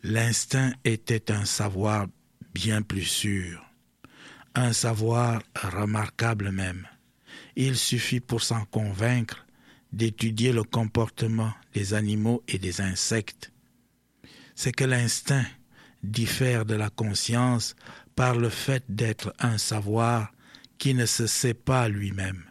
L'instinct 0.02 0.74
était 0.84 1.32
un 1.32 1.46
savoir 1.46 2.06
bien 2.52 2.82
plus 2.82 3.04
sûr, 3.04 3.64
un 4.54 4.74
savoir 4.74 5.42
remarquable 5.54 6.50
même. 6.50 6.86
Il 7.56 7.76
suffit 7.76 8.20
pour 8.20 8.42
s'en 8.42 8.66
convaincre 8.66 9.46
d'étudier 9.94 10.52
le 10.52 10.64
comportement 10.64 11.54
des 11.72 11.94
animaux 11.94 12.42
et 12.48 12.58
des 12.58 12.82
insectes. 12.82 13.53
C'est 14.54 14.72
que 14.72 14.84
l'instinct 14.84 15.46
diffère 16.02 16.64
de 16.64 16.74
la 16.74 16.90
conscience 16.90 17.74
par 18.14 18.36
le 18.36 18.48
fait 18.48 18.84
d'être 18.88 19.34
un 19.38 19.58
savoir 19.58 20.32
qui 20.78 20.94
ne 20.94 21.06
se 21.06 21.26
sait 21.26 21.54
pas 21.54 21.88
lui-même. 21.88 22.44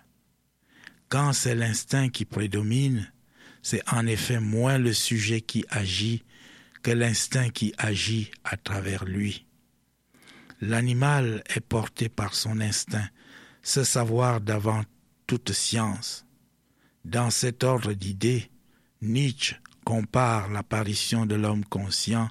Quand 1.10 1.34
c'est 1.34 1.56
l'instinct 1.56 2.10
qui 2.10 2.26
prédomine, 2.26 3.12
c'est 3.62 3.82
en 3.92 4.08
effet 4.08 4.40
moins 4.40 4.78
le 4.78 4.94
sujet 4.94 5.42
qui 5.42 5.64
agit 5.70 6.24
que 6.82 6.92
l'instinct 6.92 7.50
qui 7.50 7.74
agit 7.78 8.32
à 8.44 8.58
travers 8.58 9.06
lui. 9.06 9.46
L'animal 10.60 11.44
est 11.56 11.62
porté 11.62 12.10
par 12.10 12.34
son 12.36 12.60
instinct, 12.60 13.08
ce 13.62 13.84
savoir 13.84 14.42
d'avant 14.42 14.84
toute 15.28 15.54
science. 15.54 16.26
Dans 17.06 17.30
cet 17.30 17.64
ordre 17.64 17.94
d'idées, 17.94 18.50
Nietzsche 19.02 19.56
compare 19.84 20.50
l'apparition 20.50 21.26
de 21.26 21.36
l'homme 21.36 21.66
conscient, 21.66 22.30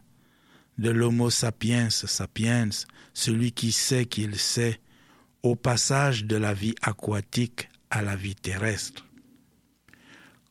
de 0.79 0.91
l'homo 0.91 1.31
sapiens 1.31 1.91
sapiens, 1.91 2.71
celui 3.15 3.53
qui 3.53 3.73
sait 3.73 4.07
qu'il 4.07 4.39
sait, 4.39 4.81
au 5.43 5.57
passage 5.57 6.25
de 6.25 6.37
la 6.37 6.55
vie 6.55 6.75
aquatique 6.83 7.69
à 7.91 8.03
la 8.03 8.17
vie 8.17 8.35
terrestre. 8.35 9.07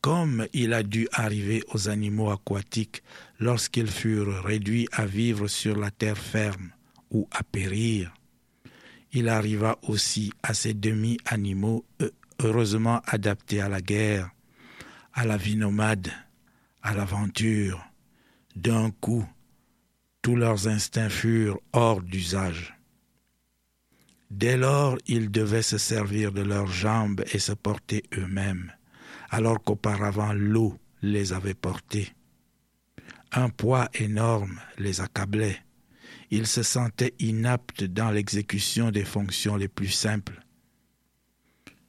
Comme 0.00 0.46
il 0.52 0.72
a 0.72 0.82
dû 0.82 1.08
arriver 1.12 1.62
aux 1.72 1.88
animaux 1.88 2.30
aquatiques 2.30 3.02
lorsqu'ils 3.38 3.90
furent 3.90 4.42
réduits 4.42 4.88
à 4.92 5.06
vivre 5.06 5.46
sur 5.48 5.76
la 5.76 5.90
terre 5.90 6.18
ferme 6.18 6.70
ou 7.10 7.28
à 7.30 7.42
périr, 7.42 8.12
il 9.12 9.28
arriva 9.28 9.78
aussi 9.82 10.32
à 10.42 10.54
ces 10.54 10.74
demi-animaux 10.74 11.84
heureusement 12.40 13.00
adaptés 13.06 13.60
à 13.60 13.68
la 13.68 13.80
guerre, 13.80 14.30
à 15.12 15.24
la 15.24 15.36
vie 15.36 15.56
nomade, 15.56 16.10
à 16.82 16.94
l'aventure. 16.94 17.84
D'un 18.56 18.90
coup, 18.90 19.26
tous 20.20 20.36
leurs 20.36 20.68
instincts 20.68 21.08
furent 21.08 21.60
hors 21.72 22.02
d'usage. 22.02 22.74
Dès 24.30 24.56
lors, 24.56 24.96
ils 25.06 25.30
devaient 25.30 25.62
se 25.62 25.78
servir 25.78 26.32
de 26.32 26.42
leurs 26.42 26.66
jambes 26.66 27.22
et 27.32 27.38
se 27.38 27.52
porter 27.52 28.02
eux-mêmes, 28.16 28.72
alors 29.30 29.62
qu'auparavant 29.62 30.32
l'eau 30.32 30.78
les 31.02 31.32
avait 31.32 31.54
portés. 31.54 32.12
Un 33.32 33.48
poids 33.48 33.88
énorme 33.94 34.60
les 34.78 35.00
accablait. 35.00 35.58
Ils 36.30 36.46
se 36.46 36.62
sentaient 36.62 37.14
inaptes 37.18 37.84
dans 37.84 38.10
l'exécution 38.10 38.90
des 38.90 39.04
fonctions 39.04 39.56
les 39.56 39.68
plus 39.68 39.88
simples. 39.90 40.40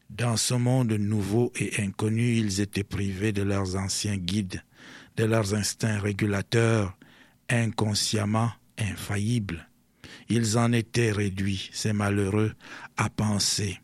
Dans 0.10 0.38
ce 0.38 0.54
monde 0.54 0.92
nouveau 0.92 1.52
et 1.56 1.82
inconnu, 1.82 2.36
ils 2.36 2.62
étaient 2.62 2.84
privés 2.84 3.32
de 3.32 3.42
leurs 3.42 3.76
anciens 3.76 4.18
guides, 4.18 4.62
de 5.18 5.26
leurs 5.26 5.54
instincts 5.54 6.00
régulateurs, 6.00 6.98
inconsciemment 7.50 8.52
infaillibles. 8.78 9.68
Ils 10.30 10.58
en 10.58 10.72
étaient 10.72 11.12
réduits, 11.12 11.70
ces 11.74 11.94
malheureux, 11.94 12.54
à 12.98 13.10
penser, 13.10 13.80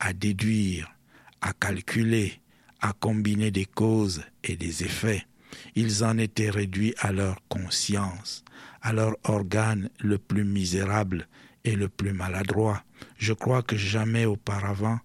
à 0.00 0.12
déduire, 0.12 0.92
à 1.40 1.52
calculer, 1.52 2.40
à 2.80 2.92
combiner 2.92 3.50
des 3.50 3.66
causes 3.66 4.22
et 4.44 4.56
des 4.56 4.84
effets. 4.84 5.26
Ils 5.74 6.04
en 6.04 6.18
étaient 6.18 6.50
réduits 6.50 6.94
à 6.98 7.12
leur 7.12 7.36
conscience, 7.48 8.44
à 8.82 8.92
leur 8.92 9.16
organe 9.24 9.90
le 10.00 10.18
plus 10.18 10.44
misérable 10.44 11.28
et 11.64 11.76
le 11.76 11.88
plus 11.88 12.12
maladroit. 12.12 12.84
Je 13.16 13.32
crois 13.32 13.62
que 13.62 13.76
jamais 13.76 14.24
auparavant 14.24 14.98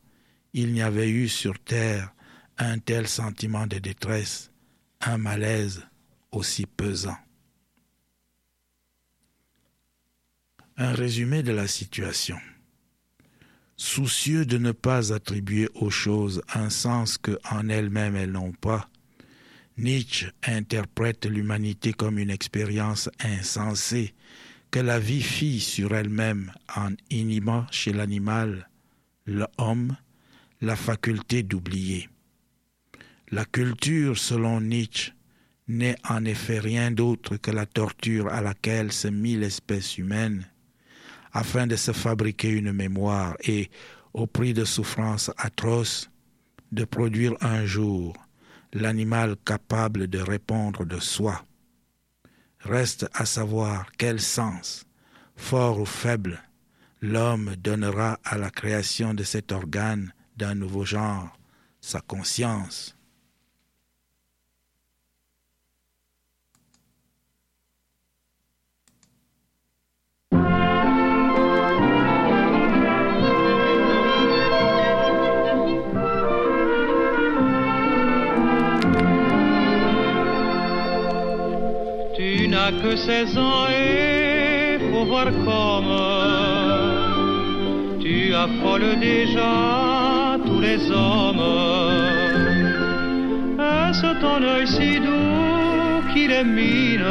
il 0.54 0.72
n'y 0.72 0.84
avait 0.84 1.10
eu 1.10 1.28
sur 1.28 1.58
terre 1.60 2.14
un 2.60 2.78
tel 2.78 3.08
sentiment 3.08 3.66
de 3.66 3.80
détresse, 3.80 4.52
un 5.06 5.18
malaise 5.18 5.86
aussi 6.32 6.66
pesant. 6.66 7.18
Un 10.78 10.94
résumé 10.94 11.44
de 11.44 11.52
la 11.52 11.68
situation. 11.68 12.38
Soucieux 13.76 14.46
de 14.46 14.58
ne 14.58 14.72
pas 14.72 15.14
attribuer 15.14 15.70
aux 15.76 15.90
choses 15.90 16.42
un 16.54 16.70
sens 16.70 17.18
que 17.18 17.38
en 17.52 17.70
elles-mêmes 17.70 18.16
elles 18.16 18.32
n'ont 18.32 18.54
pas, 18.54 18.90
Nietzsche 19.78 20.32
interprète 20.44 21.26
l'humanité 21.26 21.94
comme 21.94 22.20
une 22.20 22.30
expérience 22.30 23.10
insensée 23.20 24.14
que 24.72 24.80
la 24.80 25.00
vie 25.00 25.22
fit 25.22 25.60
sur 25.60 25.96
elle-même 25.96 26.52
en 26.76 26.92
inhibant 27.10 27.66
chez 27.72 27.94
l'animal, 27.94 28.70
l'homme, 29.26 29.98
la 30.62 30.76
faculté 30.76 31.44
d'oublier. 31.44 32.10
La 33.34 33.46
culture, 33.46 34.16
selon 34.16 34.62
Nietzsche, 34.62 35.12
n'est 35.68 35.96
en 36.08 36.24
effet 36.24 36.60
rien 36.60 36.92
d'autre 36.92 37.38
que 37.38 37.50
la 37.50 37.66
torture 37.66 38.28
à 38.28 38.42
laquelle 38.42 38.92
se 38.92 39.08
mit 39.08 39.38
l'espèce 39.38 39.98
humaine 39.98 40.48
afin 41.32 41.66
de 41.66 41.76
se 41.76 41.94
fabriquer 41.94 42.50
une 42.52 42.72
mémoire 42.72 43.36
et, 43.44 43.72
au 44.14 44.28
prix 44.28 44.54
de 44.54 44.66
souffrances 44.66 45.32
atroces, 45.38 46.12
de 46.72 46.86
produire 46.86 47.34
un 47.42 47.66
jour 47.66 48.16
l'animal 48.72 49.36
capable 49.44 50.08
de 50.08 50.20
répondre 50.20 50.86
de 50.86 51.00
soi. 51.00 51.44
Reste 52.60 53.10
à 53.16 53.26
savoir 53.26 53.92
quel 53.98 54.22
sens, 54.22 54.86
fort 55.36 55.80
ou 55.80 55.88
faible, 55.88 56.40
l'homme 57.02 57.56
donnera 57.58 58.20
à 58.24 58.38
la 58.38 58.52
création 58.52 59.16
de 59.16 59.24
cet 59.24 59.52
organe 59.52 60.14
d'un 60.38 60.54
nouveau 60.54 60.86
genre, 60.86 61.36
sa 61.82 62.00
conscience. 62.00 62.96
Que 82.72 82.96
16 82.96 83.38
ans 83.38 83.68
et 83.68 84.80
faut 84.90 85.04
voir 85.04 85.26
comme 85.44 85.92
tu 88.00 88.34
affoles 88.34 88.98
déjà 89.02 90.38
tous 90.46 90.62
les 90.62 90.90
hommes. 90.90 91.44
Est-ce 93.60 94.08
ton 94.22 94.42
œil 94.42 94.66
si 94.66 94.98
doux 95.02 96.04
qui 96.14 96.28
les 96.28 96.46
mine 96.46 97.04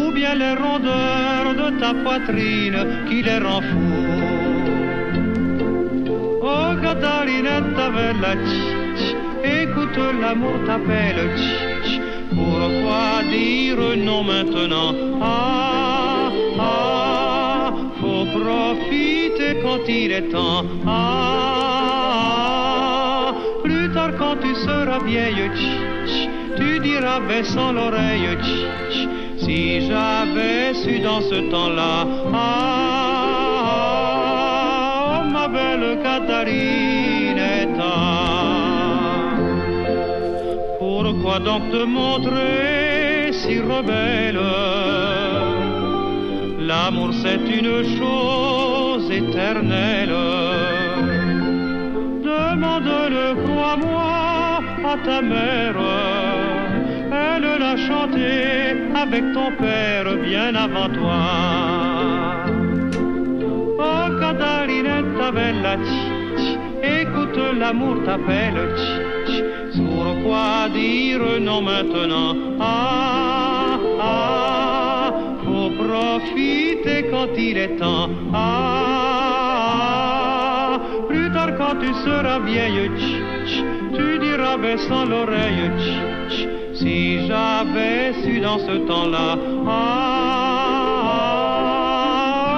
Ou 0.00 0.10
bien 0.10 0.34
les 0.34 0.54
rondeurs 0.54 1.54
de 1.54 1.78
ta 1.78 1.94
poitrine 1.94 3.06
qui 3.08 3.22
les 3.22 3.38
rend 3.38 3.60
fous? 3.60 4.10
Oh 6.42 6.74
tch, 8.34 9.14
écoute 9.44 9.98
l'amour 10.20 10.56
t'appelle 10.66 11.71
Pourquoi 12.34 13.22
dire 13.30 13.96
non 13.96 14.24
maintenant? 14.24 14.94
Ah, 15.20 16.30
ah, 16.58 17.72
faut 18.00 18.24
profiter 18.38 19.60
quand 19.62 19.86
il 19.88 20.12
est 20.12 20.28
temps. 20.30 20.64
Ah, 20.86 22.12
plus 23.62 23.92
tard 23.92 24.12
quand 24.18 24.36
tu 24.40 24.54
seras 24.54 25.00
vieille, 25.04 25.50
tch, 25.54 26.28
tu 26.56 26.80
diras 26.80 27.20
baissant 27.20 27.72
l'oreille, 27.72 28.36
tch, 28.42 28.66
si 29.38 29.86
j'avais 29.86 30.72
su 30.74 30.98
dans 31.00 31.20
ce 31.20 31.50
temps-là. 31.50 32.06
Ah, 32.32 33.10
oh, 35.20 35.24
ma 35.30 35.48
belle 35.48 35.98
Catarinetta. 36.02 38.11
Pourquoi 41.22 41.38
donc 41.38 41.70
te 41.70 41.84
montrer 41.84 43.32
si 43.32 43.60
rebelle? 43.60 44.40
L'amour 46.58 47.10
c'est 47.22 47.44
une 47.58 47.84
chose 47.96 49.08
éternelle. 49.08 50.16
Demande-le 52.24 53.26
crois-moi 53.44 54.62
à 54.84 54.96
ta 55.06 55.22
mère. 55.22 55.76
Elle 57.12 57.46
l'a 57.60 57.76
chanté 57.76 58.74
avec 58.96 59.22
ton 59.32 59.52
père 59.62 60.16
bien 60.24 60.52
avant 60.56 60.88
toi. 60.88 61.20
Oh, 63.78 64.18
Catarinetta 64.18 65.30
bella, 65.30 65.76
écoute 66.82 67.38
l'amour 67.60 68.02
t'appelle. 68.04 69.11
Maintenant? 71.18 72.34
Ah, 72.60 73.78
ah, 74.00 75.12
faut 75.44 75.70
profiter 75.70 77.06
quand 77.10 77.28
il 77.36 77.56
est 77.58 77.76
temps. 77.76 78.08
Ah, 78.34 79.60
plus 81.08 81.30
tard 81.32 81.56
quand 81.58 81.76
tu 81.80 81.92
seras 82.04 82.40
vieille, 82.40 82.90
tu 83.94 84.18
diras 84.18 84.56
baissant 84.56 85.04
l'oreille, 85.04 85.70
si 86.74 87.26
j'avais 87.28 88.14
su 88.22 88.40
dans 88.40 88.58
ce 88.58 88.78
temps-là. 88.88 89.36
Ah, 89.68 91.04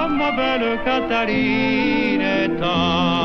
ma 0.09 0.31
belle 0.31 0.79
Catarinetta. 0.85 2.05
Plus 2.65 3.24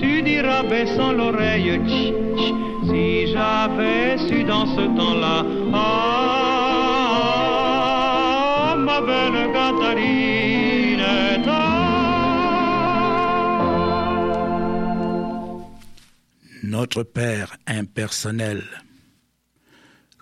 tu 0.00 0.22
diras 0.22 0.62
baissant 0.62 1.12
l'oreille, 1.12 1.80
si 2.88 3.32
j'avais 3.32 4.18
su 4.28 4.44
dans 4.44 4.66
ce 4.66 4.84
temps-là, 4.96 5.44
Catarinetta. 9.52 10.42
Notre 16.62 17.02
Père 17.02 17.56
impersonnel, 17.66 18.62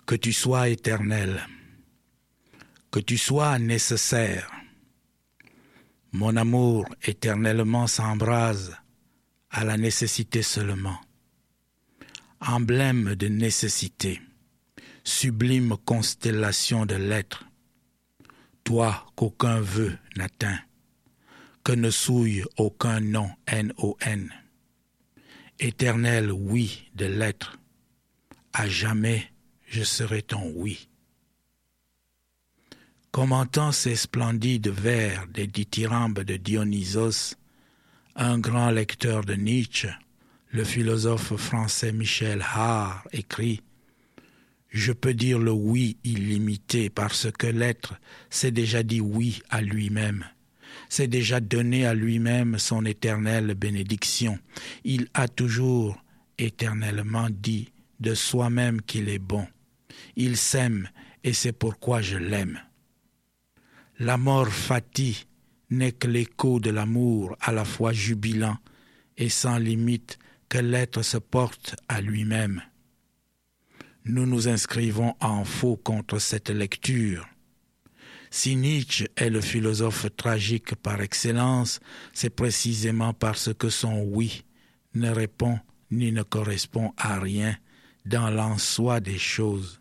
que 0.05 0.15
tu 0.15 0.33
sois 0.33 0.69
éternel, 0.69 1.47
que 2.91 2.99
tu 2.99 3.17
sois 3.17 3.57
nécessaire, 3.59 4.49
mon 6.11 6.35
amour 6.35 6.85
éternellement 7.03 7.87
s'embrase 7.87 8.75
à 9.49 9.63
la 9.63 9.77
nécessité 9.77 10.41
seulement. 10.41 10.99
Emblème 12.39 13.15
de 13.15 13.27
nécessité, 13.27 14.21
sublime 15.03 15.77
constellation 15.85 16.85
de 16.85 16.95
l'être, 16.95 17.45
toi 18.63 19.05
qu'aucun 19.15 19.61
vœu 19.61 19.97
n'atteint, 20.15 20.59
que 21.63 21.71
ne 21.71 21.89
souille 21.89 22.43
aucun 22.57 22.99
nom 22.99 23.29
N-O-N. 23.47 24.33
Éternel 25.59 26.31
oui 26.31 26.89
de 26.95 27.05
l'être, 27.05 27.59
à 28.53 28.67
jamais 28.67 29.31
je 29.67 29.83
serai 29.83 30.21
ton 30.23 30.51
oui. 30.55 30.89
Commentant 33.11 33.73
ces 33.73 33.97
splendides 33.97 34.69
vers 34.69 35.27
des 35.27 35.45
dithyrambes 35.45 36.21
de 36.21 36.37
Dionysos, 36.37 37.35
un 38.15 38.39
grand 38.39 38.69
lecteur 38.69 39.25
de 39.25 39.33
Nietzsche, 39.33 39.89
le 40.51 40.63
philosophe 40.63 41.35
français 41.35 41.91
Michel 41.91 42.41
Haar, 42.41 43.05
écrit 43.11 43.63
Je 44.69 44.93
peux 44.93 45.13
dire 45.13 45.39
le 45.39 45.51
oui 45.51 45.97
illimité 46.05 46.89
parce 46.89 47.29
que 47.37 47.47
l'être 47.47 47.95
s'est 48.29 48.51
déjà 48.51 48.81
dit 48.81 49.01
oui 49.01 49.41
à 49.49 49.61
lui-même, 49.61 50.23
s'est 50.87 51.07
déjà 51.07 51.41
donné 51.41 51.85
à 51.85 51.93
lui-même 51.93 52.57
son 52.59 52.85
éternelle 52.85 53.55
bénédiction. 53.55 54.39
Il 54.85 55.09
a 55.13 55.27
toujours 55.27 56.01
éternellement 56.37 57.27
dit 57.29 57.73
de 57.99 58.13
soi-même 58.13 58.81
qu'il 58.81 59.09
est 59.09 59.19
bon. 59.19 59.45
Il 60.15 60.37
s'aime 60.37 60.87
et 61.25 61.33
c'est 61.33 61.51
pourquoi 61.51 62.01
je 62.01 62.17
l'aime. 62.17 62.61
La 64.03 64.17
mort 64.17 64.47
fati 64.47 65.27
n'est 65.69 65.91
que 65.91 66.07
l'écho 66.07 66.59
de 66.59 66.71
l'amour 66.71 67.37
à 67.39 67.51
la 67.51 67.63
fois 67.63 67.93
jubilant 67.93 68.57
et 69.15 69.29
sans 69.29 69.59
limite 69.59 70.17
que 70.49 70.57
l'être 70.57 71.03
se 71.03 71.17
porte 71.17 71.75
à 71.87 72.01
lui-même. 72.01 72.63
Nous 74.05 74.25
nous 74.25 74.47
inscrivons 74.47 75.13
en 75.19 75.45
faux 75.45 75.77
contre 75.77 76.17
cette 76.17 76.49
lecture. 76.49 77.27
Si 78.31 78.55
Nietzsche 78.55 79.07
est 79.17 79.29
le 79.29 79.39
philosophe 79.39 80.07
tragique 80.17 80.73
par 80.73 80.99
excellence, 80.99 81.79
c'est 82.11 82.31
précisément 82.31 83.13
parce 83.13 83.53
que 83.53 83.69
son 83.69 84.01
oui 84.01 84.45
ne 84.95 85.11
répond 85.11 85.59
ni 85.91 86.11
ne 86.11 86.23
correspond 86.23 86.91
à 86.97 87.19
rien 87.19 87.55
dans 88.05 88.31
l'en 88.31 88.57
soi 88.57 88.99
des 88.99 89.19
choses, 89.19 89.79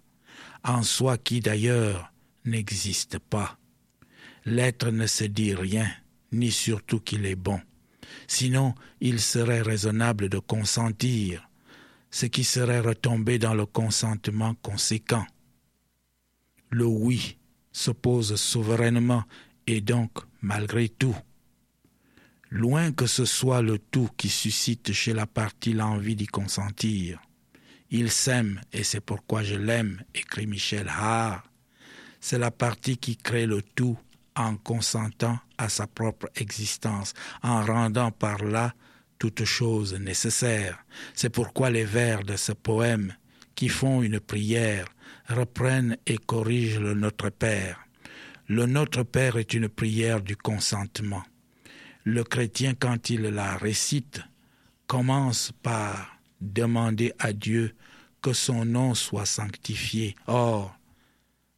en 0.63 0.83
soi 0.83 1.17
qui 1.17 1.41
d'ailleurs 1.41 2.13
n'existe 2.45 3.19
pas. 3.19 3.57
L'être 4.47 4.91
ne 4.91 5.07
se 5.07 5.25
dit 5.25 5.55
rien, 5.55 5.89
ni 6.33 6.51
surtout 6.51 7.01
qu'il 7.01 7.27
est 7.27 7.37
bon. 7.37 7.61
Sinon, 8.27 8.75
il 9.01 9.21
serait 9.21 9.63
raisonnable 9.63 10.29
de 10.29 10.39
consentir, 10.39 11.49
ce 12.11 12.27
qui 12.27 12.45
serait 12.45 12.81
retombé 12.81 13.39
dans 13.39 13.55
le 13.55 13.67
consentement 13.67 14.55
conséquent. 14.63 15.27
Le 16.71 16.85
oui 16.85 17.39
s'oppose 17.73 18.37
souverainement 18.37 19.25
et 19.67 19.81
donc 19.81 20.11
malgré 20.41 20.89
tout. 20.89 21.17
Loin 22.51 22.91
que 22.93 23.07
ce 23.07 23.25
soit 23.25 23.63
le 23.63 23.79
tout 23.79 24.09
qui 24.17 24.29
suscite 24.29 24.93
chez 24.93 25.13
la 25.13 25.27
partie 25.27 25.73
l'envie 25.73 26.17
d'y 26.17 26.27
consentir. 26.27 27.21
Il 27.91 28.11
s'aime 28.11 28.61
et 28.73 28.83
c'est 28.83 29.01
pourquoi 29.01 29.43
je 29.43 29.55
l'aime, 29.55 30.03
écrit 30.15 30.47
Michel 30.47 30.89
Haar. 30.89 31.45
C'est 32.21 32.39
la 32.39 32.51
partie 32.51 32.97
qui 32.97 33.17
crée 33.17 33.47
le 33.47 33.63
tout 33.63 33.99
en 34.37 34.57
consentant 34.57 35.39
à 35.59 35.69
sa 35.69 35.87
propre 35.87 36.29
existence, 36.37 37.15
en 37.43 37.65
rendant 37.65 38.11
par 38.11 38.45
là 38.45 38.75
toute 39.19 39.45
chose 39.45 39.95
nécessaire. 39.95 40.85
C'est 41.15 41.31
pourquoi 41.31 41.71
les 41.71 41.85
vers 41.85 42.25
de 42.25 42.37
ce 42.37 42.53
poème, 42.53 43.15
qui 43.55 43.69
font 43.69 44.03
une 44.03 44.21
prière, 44.21 44.87
reprennent 45.29 45.97
et 46.07 46.17
corrigent 46.17 46.81
le 46.81 46.95
Notre 46.95 47.29
Père. 47.29 47.81
Le 48.49 48.67
Notre 48.67 49.03
Père 49.03 49.37
est 49.37 49.53
une 49.53 49.69
prière 49.69 50.23
du 50.23 50.37
consentement. 50.37 51.23
Le 52.05 52.25
chrétien, 52.25 52.75
quand 52.75 53.11
il 53.11 53.23
la 53.23 53.57
récite, 53.57 54.23
commence 54.87 55.53
par 55.63 56.19
demander 56.41 57.13
à 57.19 57.33
Dieu 57.33 57.75
que 58.23 58.33
son 58.33 58.65
nom 58.65 58.95
soit 58.95 59.27
sanctifié. 59.27 60.17
Or, 60.27 60.75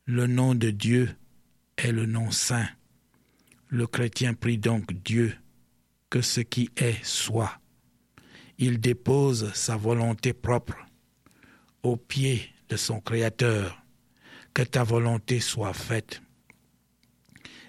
le 0.05 0.27
nom 0.27 0.55
de 0.55 0.70
Dieu 0.70 1.14
est 1.77 1.93
le 1.93 2.07
nom 2.07 2.31
saint. 2.31 2.68
Le 3.68 3.87
chrétien 3.87 4.35
prie 4.35 4.59
donc 4.59 4.93
Dieu 5.03 5.37
que 6.11 6.20
ce 6.20 6.41
qui 6.41 6.70
est 6.77 7.03
soit. 7.05 7.59
Il 8.59 8.81
dépose 8.81 9.53
sa 9.55 9.77
volonté 9.77 10.33
propre 10.33 10.77
aux 11.83 11.97
pieds 11.97 12.51
de 12.68 12.77
son 12.77 13.01
Créateur. 13.01 13.79
Que 14.55 14.62
ta 14.62 14.85
volonté 14.85 15.41
soit 15.41 15.73
faite. 15.73 16.20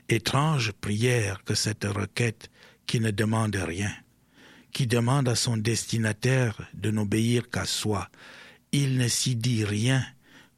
Étrange 0.10 0.74
prière 0.74 1.44
que 1.46 1.56
cette 1.56 1.86
requête 1.86 2.52
qui 2.86 3.00
ne 3.00 3.10
demande 3.10 3.56
rien, 3.56 3.94
qui 4.74 4.86
demande 4.86 5.30
à 5.30 5.36
son 5.36 5.56
destinataire 5.56 6.70
de 6.74 6.92
n'obéir 6.92 7.50
qu'à 7.50 7.64
soi. 7.64 8.10
Il 8.74 8.98
ne 8.98 9.08
s'y 9.08 9.38
dit 9.38 9.64
rien 9.64 10.06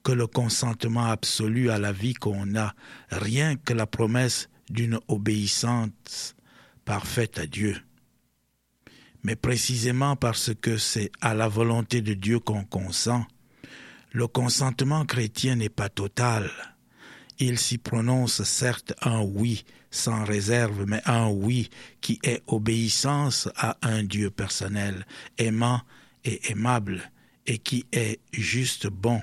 que 0.06 0.12
le 0.12 0.28
consentement 0.28 1.08
absolu 1.08 1.72
à 1.72 1.80
la 1.80 1.92
vie 1.92 2.14
qu'on 2.14 2.56
a, 2.56 2.76
rien 3.10 3.56
que 3.56 3.74
la 3.74 3.88
promesse 3.88 4.50
d'une 4.70 5.00
obéissance 5.08 6.36
parfaite 6.86 7.40
à 7.40 7.48
Dieu. 7.48 7.76
Mais 9.24 9.36
précisément 9.36 10.16
parce 10.16 10.52
que 10.54 10.78
c'est 10.78 11.12
à 11.22 11.34
la 11.34 11.48
volonté 11.48 12.02
de 12.02 12.14
Dieu 12.14 12.40
qu'on 12.40 12.64
consent, 12.64 13.26
le 14.12 14.28
consentement 14.28 15.06
chrétien 15.06 15.56
n'est 15.56 15.70
pas 15.70 15.90
total. 15.90 16.52
Il 17.40 17.58
s'y 17.58 17.80
prononce 17.80 18.44
certes 18.44 18.94
un 19.02 19.22
oui 19.22 19.66
sans 19.90 20.24
réserve, 20.24 20.86
mais 20.86 21.02
un 21.06 21.30
oui 21.30 21.72
qui 22.02 22.20
est 22.22 22.44
obéissance 22.46 23.50
à 23.56 23.76
un 23.82 24.04
Dieu 24.04 24.30
personnel, 24.30 25.08
aimant 25.40 25.82
et 26.24 26.52
aimable, 26.52 27.12
et 27.48 27.58
qui 27.58 27.88
est 27.92 28.20
juste 28.32 28.86
bon, 28.86 29.22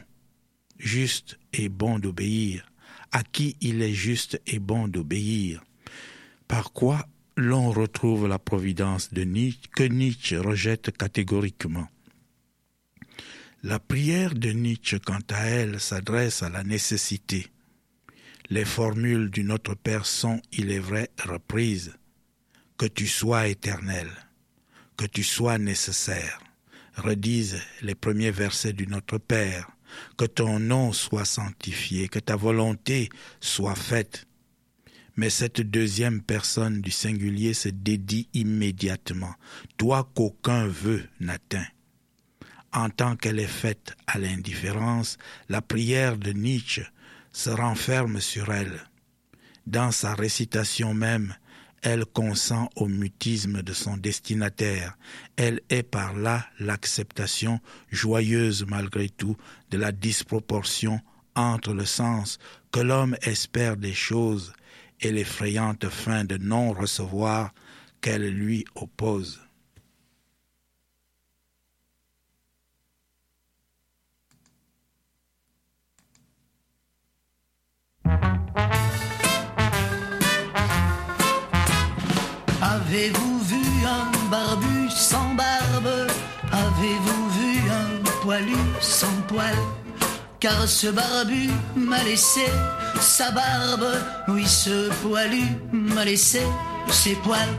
juste 0.83 1.39
et 1.53 1.69
bon 1.69 1.99
d'obéir, 1.99 2.71
à 3.13 3.23
qui 3.23 3.57
il 3.61 3.83
est 3.83 3.95
juste 3.95 4.41
et 4.47 4.59
bon 4.59 4.89
d'obéir. 4.89 5.63
Par 6.49 6.73
quoi 6.73 7.07
l'on 7.37 7.71
retrouve 7.71 8.27
la 8.27 8.39
providence 8.39 9.13
de 9.13 9.23
Nietzsche 9.23 9.71
que 9.75 9.85
Nietzsche 9.85 10.37
rejette 10.37 10.97
catégoriquement? 10.97 11.89
La 13.63 13.79
prière 13.79 14.35
de 14.35 14.51
Nietzsche, 14.51 14.99
quant 14.99 15.23
à 15.31 15.45
elle, 15.45 15.79
s'adresse 15.79 16.43
à 16.43 16.49
la 16.49 16.65
nécessité. 16.65 17.47
Les 18.51 18.65
formules 18.65 19.31
du 19.31 19.45
Notre 19.45 19.75
Père 19.75 20.05
sont, 20.05 20.43
il 20.53 20.73
est 20.73 20.81
vrai, 20.81 21.11
reprises. 21.25 21.95
Que 22.77 22.87
tu 22.87 23.07
sois 23.07 23.47
éternel, 23.47 24.09
que 24.97 25.07
tu 25.07 25.23
sois 25.23 25.59
nécessaire, 25.59 26.41
redisent 26.97 27.63
les 27.83 27.95
premiers 27.95 28.33
versets 28.33 28.73
du 28.73 28.89
Notre 28.89 29.19
Père, 29.19 29.71
que 30.17 30.25
ton 30.25 30.59
nom 30.59 30.93
soit 30.93 31.25
sanctifié, 31.25 32.09
que 32.09 32.19
ta 32.19 32.37
volonté 32.37 33.09
soit 33.41 33.75
faite. 33.75 34.27
Mais 35.17 35.31
cette 35.31 35.61
deuxième 35.61 36.23
personne 36.23 36.81
du 36.81 36.91
singulier 36.91 37.55
se 37.55 37.69
dédie 37.69 38.29
immédiatement, 38.33 39.35
toi 39.77 40.11
qu'aucun 40.15 40.67
vœu 40.67 41.05
n'atteint 41.21 41.67
en 42.73 42.89
tant 42.89 43.17
qu'elle 43.17 43.39
est 43.39 43.47
faite 43.47 43.95
à 44.07 44.19
l'indifférence, 44.19 45.19
la 45.49 45.61
prière 45.61 46.17
de 46.17 46.33
Nietzsche 46.33 46.83
se 47.33 47.51
renferme 47.51 48.21
sur 48.21 48.53
elle. 48.53 48.81
Dans 49.67 49.93
sa 49.93 50.15
récitation 50.15 50.95
même, 50.95 51.35
elle 51.83 52.05
consent 52.05 52.71
au 52.77 52.87
mutisme 52.87 53.63
de 53.63 53.73
son 53.73 53.97
destinataire. 53.97 54.97
Elle 55.37 55.61
est 55.69 55.83
par 55.83 56.15
là 56.15 56.47
l'acceptation 56.61 57.61
joyeuse 57.91 58.65
malgré 58.67 59.09
tout 59.09 59.37
de 59.71 59.79
la 59.79 59.93
disproportion 59.93 61.01
entre 61.35 61.73
le 61.75 61.85
sens 61.85 62.39
que 62.71 62.81
l'homme 62.81 63.17
espère 63.23 63.77
des 63.77 63.95
choses 63.95 64.53
et 65.01 65.11
l'effrayante 65.11 65.89
fin 65.89 66.25
de 66.25 66.37
non-recevoir 66.37 67.53
qu'elle 68.01 68.29
lui 68.29 68.65
oppose. 68.75 69.41
Avez-vous 82.93 83.39
vu 83.45 83.87
un 83.87 84.29
barbu 84.31 84.91
sans 84.91 85.35
barbe? 85.35 86.11
Avez-vous 86.53 87.31
vu 87.31 87.71
un 87.71 88.21
poilu 88.21 88.55
sans 88.83 89.17
poil? 89.29 89.57
Car 90.41 90.69
ce 90.69 90.89
barbu 90.89 91.49
m'a 91.75 92.03
laissé 92.03 92.45
sa 93.01 93.31
barbe, 93.31 93.87
oui 94.29 94.47
ce 94.47 94.91
poilu 95.01 95.43
m'a 95.73 96.05
laissé 96.05 96.43
ses 96.91 97.15
poils, 97.15 97.57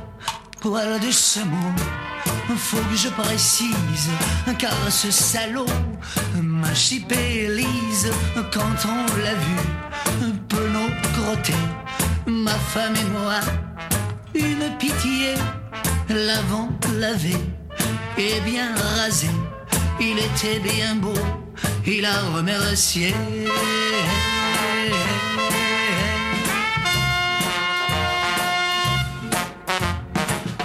poils 0.61 0.99
de 0.99 1.45
mot 1.49 2.55
Faut 2.55 2.77
que 2.77 2.95
je 2.95 3.09
précise, 3.09 4.11
car 4.59 4.77
ce 4.91 5.09
salaud 5.09 5.65
m'a 6.39 6.75
chipé 6.75 7.47
lise 7.47 8.11
quand 8.51 8.87
on 8.87 9.23
l'a 9.23 9.33
vu, 9.33 10.31
penaud 10.47 10.91
crotté, 11.15 11.55
ma 12.27 12.53
femme 12.53 12.93
et 12.95 13.09
moi 13.17 13.39
une 14.35 14.77
pitié, 14.77 15.35
l'avant 16.09 16.69
lavé 16.99 17.35
et 18.17 18.39
bien 18.41 18.75
rasé. 18.75 19.27
Il 19.99 20.17
était 20.19 20.59
bien 20.59 20.95
beau, 20.95 21.13
il 21.85 22.05
a 22.05 22.19
remercié. 22.35 23.13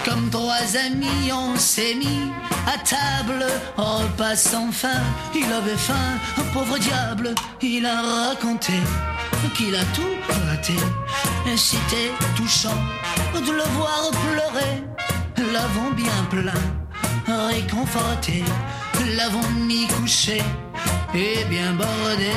Comme 0.04 0.30
trois 0.30 0.76
amis, 0.86 1.32
on 1.32 1.56
s'est 1.56 1.94
mis 1.94 2.30
à 2.72 2.76
table, 2.78 3.46
repas 3.76 4.36
sans 4.36 4.70
fin. 4.72 5.00
Il 5.34 5.50
avait 5.58 5.76
faim, 5.88 6.18
pauvre 6.52 6.78
diable, 6.78 7.34
il 7.62 7.86
a 7.86 8.00
raconté 8.00 8.74
qu'il 9.56 9.74
a 9.74 9.84
tout 9.96 10.14
raté. 10.48 10.74
C'était 11.56 12.12
touchant 12.36 12.80
de 13.34 13.52
le 13.60 13.66
voir 13.76 14.10
pleurer. 14.24 14.74
L'avons 15.52 15.90
bien 15.92 16.18
plein, 16.30 16.62
réconforté. 17.48 18.44
L'avons 19.16 19.50
mis 19.66 19.86
couché 19.86 20.42
et 21.14 21.44
bien 21.48 21.72
bordé. 21.72 22.32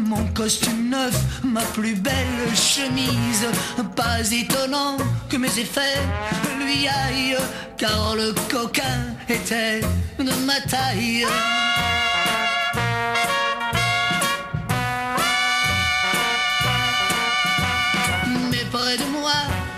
Mon 0.00 0.24
costume 0.34 0.90
neuf, 0.90 1.14
ma 1.44 1.62
plus 1.62 1.94
belle 1.94 2.54
chemise. 2.54 3.46
Pas 3.94 4.20
étonnant 4.30 4.96
que 5.28 5.36
mes 5.36 5.58
effets 5.58 6.00
lui 6.58 6.88
aillent, 6.88 7.36
car 7.76 8.16
le 8.16 8.34
coquin 8.50 9.14
était 9.28 9.80
de 10.18 10.32
ma 10.46 10.60
taille. 10.62 11.26
Mais 18.50 18.64
près 18.72 18.96
de 18.96 19.04
moi, 19.12 19.32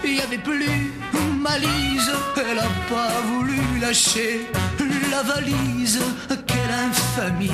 il 0.04 0.14
n'y 0.14 0.20
avait 0.20 0.38
plus 0.38 0.92
ma 1.40 1.58
lise. 1.58 2.12
Elle 2.50 2.58
a 2.58 2.70
pas 2.88 3.20
voulu 3.26 3.60
lâcher 3.80 4.46
la 5.11 5.22
valise. 5.22 6.00
Quelle 6.46 6.74
infamie! 6.88 7.50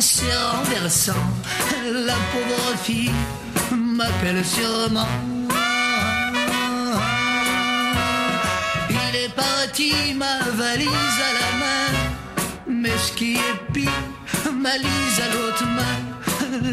C'est 0.00 0.34
renversant, 0.34 1.24
la 1.84 2.14
pauvre 2.32 2.76
fille 2.82 3.12
m'appelle 3.70 4.44
sûrement. 4.44 5.06
Il 8.90 9.16
est 9.16 9.34
parti, 9.34 9.92
ma 10.16 10.38
valise 10.62 11.18
à 11.28 11.32
la 11.38 11.50
main. 11.62 11.86
Mais 12.66 12.96
ce 12.98 13.12
qui 13.12 13.34
est 13.34 13.72
pire, 13.72 14.02
ma 14.52 14.76
lise 14.76 15.18
à 15.26 15.28
l'autre 15.34 15.66
main. 15.78 15.98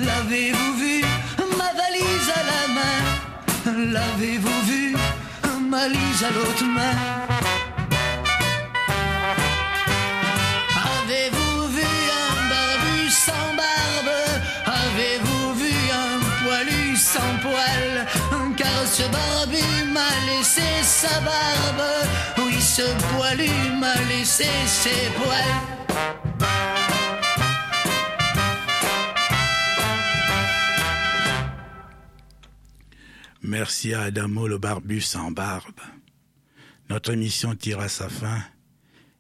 L'avez-vous 0.08 0.74
vu, 0.82 1.04
ma 1.58 1.72
valise 1.82 2.30
à 2.40 2.44
la 2.52 2.64
main? 2.78 2.98
L'avez-vous 3.94 4.62
vu, 4.66 4.96
ma 5.70 5.88
lise 5.88 6.24
à 6.24 6.32
l'autre 6.32 6.66
main? 6.66 7.49
Sans 17.14 17.34
poil 17.42 18.06
Car 18.56 18.86
ce 18.88 19.04
barbu 19.04 19.66
m'a 19.94 20.12
laissé 20.28 20.70
sa 20.84 21.20
barbe. 21.22 21.86
Oui, 22.38 22.60
ce 22.62 22.86
poilu 23.10 23.50
m'a 23.80 23.96
laissé 24.10 24.50
ses 24.68 25.10
poils. 25.18 25.60
Merci 33.42 33.94
à 33.94 34.02
Adamo 34.04 34.48
le 34.48 34.58
barbu 34.58 35.02
sans 35.02 35.32
barbe. 35.32 35.80
Notre 36.90 37.14
émission 37.14 37.56
tire 37.56 37.80
à 37.80 37.90
sa 37.90 38.10
fin 38.10 38.40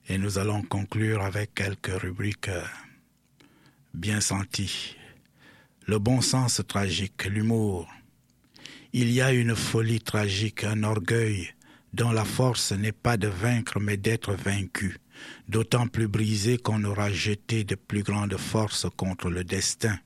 et 0.07 0.17
nous 0.17 0.37
allons 0.37 0.61
conclure 0.61 1.23
avec 1.23 1.55
quelques 1.55 2.01
rubriques 2.01 2.49
euh, 2.49 2.63
bien 3.93 4.21
senties. 4.21 4.98
Le 5.89 5.97
bon 5.97 6.21
sens 6.21 6.61
tragique, 6.67 7.25
l'humour. 7.25 7.87
Il 8.93 9.09
y 9.09 9.21
a 9.21 9.33
une 9.33 9.55
folie 9.55 9.99
tragique, 9.99 10.63
un 10.63 10.83
orgueil 10.83 11.49
dont 11.93 12.11
la 12.11 12.25
force 12.25 12.73
n'est 12.73 12.91
pas 12.91 13.17
de 13.17 13.27
vaincre 13.27 13.79
mais 13.79 13.97
d'être 13.97 14.33
vaincu, 14.35 14.99
d'autant 15.47 15.87
plus 15.87 16.07
brisé 16.07 16.59
qu'on 16.59 16.83
aura 16.83 17.11
jeté 17.11 17.63
de 17.63 17.73
plus 17.73 18.03
grandes 18.03 18.37
forces 18.37 18.85
contre 18.97 19.31
le 19.31 19.43
destin. 19.43 19.97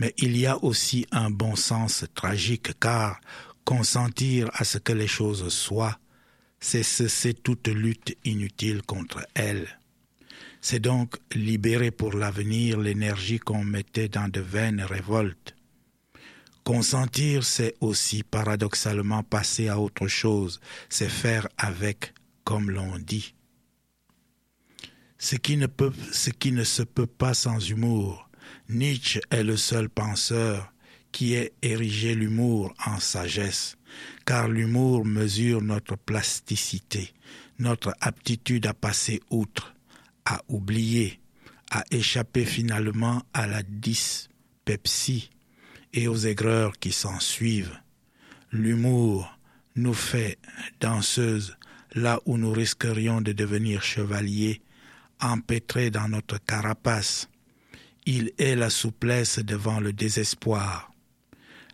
Mais 0.00 0.12
il 0.18 0.36
y 0.36 0.46
a 0.46 0.58
aussi 0.64 1.06
un 1.12 1.30
bon 1.30 1.54
sens 1.54 2.04
tragique 2.16 2.76
car 2.80 3.20
consentir 3.64 4.50
à 4.54 4.64
ce 4.64 4.78
que 4.78 4.92
les 4.92 5.06
choses 5.06 5.50
soient, 5.50 6.00
c'est 6.58 6.82
cesser 6.82 7.34
toute 7.34 7.68
lutte 7.68 8.16
inutile 8.24 8.82
contre 8.82 9.24
elles. 9.34 9.68
C'est 10.60 10.80
donc 10.80 11.16
libérer 11.34 11.90
pour 11.90 12.12
l'avenir 12.12 12.78
l'énergie 12.78 13.38
qu'on 13.38 13.64
mettait 13.64 14.08
dans 14.08 14.28
de 14.28 14.40
vaines 14.40 14.82
révoltes. 14.82 15.56
Consentir, 16.64 17.44
c'est 17.44 17.74
aussi 17.80 18.22
paradoxalement 18.22 19.22
passer 19.22 19.68
à 19.68 19.80
autre 19.80 20.06
chose, 20.06 20.60
c'est 20.88 21.08
faire 21.08 21.48
avec, 21.56 22.12
comme 22.44 22.70
l'on 22.70 22.98
dit. 22.98 23.34
Ce 25.18 25.36
qui, 25.36 25.56
ne 25.56 26.64
se 26.64 26.82
peut 26.82 27.06
pas 27.06 27.34
sans 27.34 27.58
humour, 27.58 28.28
Nietzsche 28.68 29.20
est 29.30 29.42
le 29.42 29.56
seul 29.56 29.88
penseur 29.88 30.72
qui 31.12 31.34
ait 31.34 31.52
érigé 31.62 32.14
l'humour 32.14 32.72
en 32.86 33.00
sagesse, 33.00 33.76
car 34.24 34.48
l'humour 34.48 35.04
mesure 35.04 35.62
notre 35.62 35.96
plasticité, 35.96 37.12
notre 37.58 37.94
aptitude 38.00 38.66
à 38.66 38.74
passer 38.74 39.20
outre, 39.30 39.74
à 40.24 40.42
oublier, 40.48 41.20
a 41.70 41.84
échappé 41.90 42.44
finalement 42.44 43.22
à 43.32 43.46
la 43.46 43.62
dyspepsie 43.62 45.30
et 45.92 46.08
aux 46.08 46.16
aigreurs 46.16 46.78
qui 46.78 46.92
s'en 46.92 47.20
suivent. 47.20 47.78
L'humour 48.52 49.38
nous 49.76 49.94
fait 49.94 50.38
danseuses 50.80 51.56
là 51.94 52.20
où 52.26 52.38
nous 52.38 52.52
risquerions 52.52 53.20
de 53.20 53.32
devenir 53.32 53.82
chevaliers, 53.82 54.62
empêtrés 55.20 55.90
dans 55.90 56.08
notre 56.08 56.38
carapace. 56.38 57.28
Il 58.06 58.32
est 58.38 58.56
la 58.56 58.70
souplesse 58.70 59.38
devant 59.38 59.80
le 59.80 59.92
désespoir. 59.92 60.92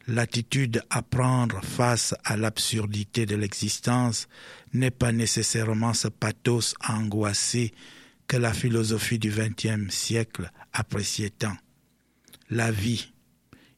L'attitude 0.09 0.83
à 0.91 1.03
prendre 1.03 1.65
face 1.65 2.15
à 2.25 2.37
l'absurdité 2.37 3.27
de 3.27 3.35
l'existence 3.35 4.29
n'est 4.73 4.91
pas 4.93 5.13
nécessairement 5.13 5.95
ce 5.95 6.09
pathos 6.09 6.75
angoissé 6.87 7.73
que 8.27 8.37
la 8.37 8.53
philosophie 8.53 9.19
du 9.19 9.31
XXe 9.31 9.93
siècle 9.95 10.51
appréciait 10.73 11.31
tant. 11.31 11.57
La 12.51 12.71
vie, 12.71 13.13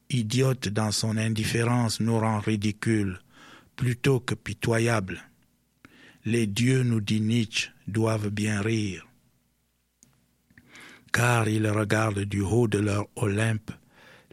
idiote 0.09 0.69
dans 0.69 0.91
son 0.91 1.17
indifférence, 1.17 1.99
nous 1.99 2.19
rend 2.19 2.39
ridicules 2.39 3.19
plutôt 3.75 4.19
que 4.19 4.35
pitoyables. 4.35 5.23
Les 6.25 6.47
dieux, 6.47 6.83
nous 6.83 7.01
dit 7.01 7.21
Nietzsche, 7.21 7.71
doivent 7.87 8.29
bien 8.29 8.61
rire, 8.61 9.07
car 11.11 11.47
ils 11.47 11.67
regardent 11.67 12.19
du 12.19 12.41
haut 12.41 12.67
de 12.67 12.79
leur 12.79 13.07
Olympe 13.15 13.71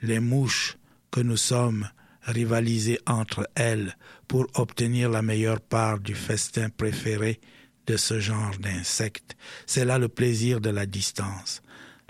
les 0.03 0.21
mouches 0.21 0.77
que 1.11 1.21
nous 1.21 1.37
sommes 1.37 1.89
rivaliser 2.23 2.99
entre 3.07 3.49
elles 3.55 3.97
pour 4.29 4.47
obtenir 4.55 5.09
la 5.09 5.23
meilleure 5.23 5.61
part 5.61 6.01
du 6.01 6.15
festin 6.15 6.69
préféré 6.69 7.41
de 7.87 7.97
ce 7.97 8.21
genre 8.21 8.57
d'insectes. 8.59 9.37
C'est 9.67 9.85
là 9.85 9.99
le 9.99 10.09
plaisir 10.09 10.61
de 10.61 10.71
la 10.71 10.87
distance. 10.87 11.63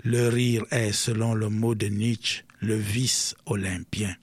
Le 0.03 0.27
rire 0.27 0.65
est, 0.71 0.91
selon 0.91 1.33
le 1.33 1.49
mot 1.49 1.75
de 1.75 1.87
Nietzsche, 1.87 2.43
le 2.59 2.75
vice 2.75 3.35
olympien. 3.45 4.15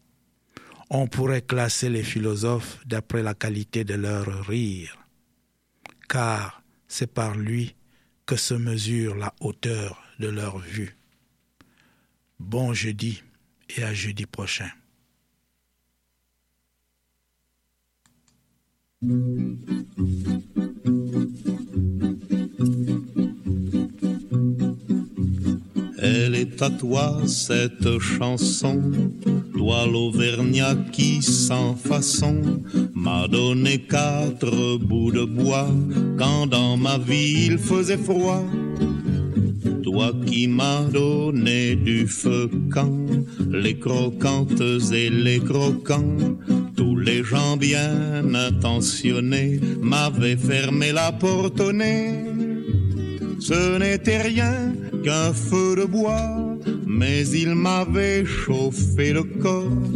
On 0.91 1.07
pourrait 1.07 1.43
classer 1.43 1.89
les 1.89 2.03
philosophes 2.03 2.79
d'après 2.87 3.23
la 3.23 3.35
qualité 3.35 3.85
de 3.85 3.95
leur 3.95 4.47
rire, 4.47 4.97
car 6.09 6.63
c'est 6.89 7.13
par 7.13 7.37
lui 7.37 7.75
que 8.27 8.37
se 8.37 8.55
mesure 8.55 9.15
la 9.17 9.35
hauteur 9.41 10.03
de 10.19 10.29
leur 10.29 10.59
vue. 10.59 10.97
Bon 12.39 12.73
jeudi 12.75 13.23
et 13.77 13.83
à 13.83 13.95
jeudi 13.95 14.27
prochain. 14.27 14.71
Elle 25.99 26.35
est 26.35 26.63
à 26.63 26.71
toi 26.71 27.21
cette 27.27 27.99
chanson, 27.99 28.81
toi 29.55 29.87
l'Auvergnat 29.87 30.77
qui 30.93 31.21
sans 31.23 31.75
façon 31.75 32.63
m'a 32.95 33.29
donné 33.29 33.79
quatre 33.79 34.79
bouts 34.79 35.11
de 35.11 35.25
bois 35.25 35.69
quand 36.19 36.47
dans 36.47 36.79
ma 36.79 36.97
vie 36.97 37.47
il 37.47 37.59
faisait 37.59 37.99
froid. 37.99 38.43
Toi 39.83 40.13
qui 40.27 40.49
m'as 40.49 40.85
donné 40.85 41.77
du 41.77 42.07
feu 42.07 42.51
quand 42.73 43.07
les 43.51 43.79
croquantes 43.79 44.63
et 44.93 45.11
les 45.11 45.41
croquants, 45.41 46.17
tous 46.77 46.97
les 46.97 47.23
gens 47.23 47.57
bien 47.57 48.35
intentionnés 48.35 49.61
m'avaient 49.81 50.37
fermé 50.37 50.93
la 50.93 51.13
porte 51.13 51.61
au 51.61 51.73
nez. 51.73 52.15
Ce 53.41 53.79
n'était 53.79 54.23
rien 54.23 54.73
qu'un 55.05 55.33
feu 55.33 55.77
de 55.77 55.85
bois, 55.85 56.57
mais 56.87 57.27
il 57.29 57.55
m'avait 57.55 58.25
chauffé 58.25 59.13
le 59.13 59.25
corps, 59.25 59.93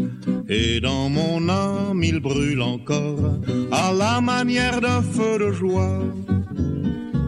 et 0.49 0.81
dans 0.81 1.09
mon 1.09 1.49
âme 1.49 2.03
il 2.03 2.21
brûle 2.21 2.63
encore, 2.63 3.39
à 3.73 3.93
la 3.93 4.21
manière 4.21 4.81
d'un 4.81 5.03
feu 5.03 5.39
de 5.39 5.53
joie. 5.53 6.03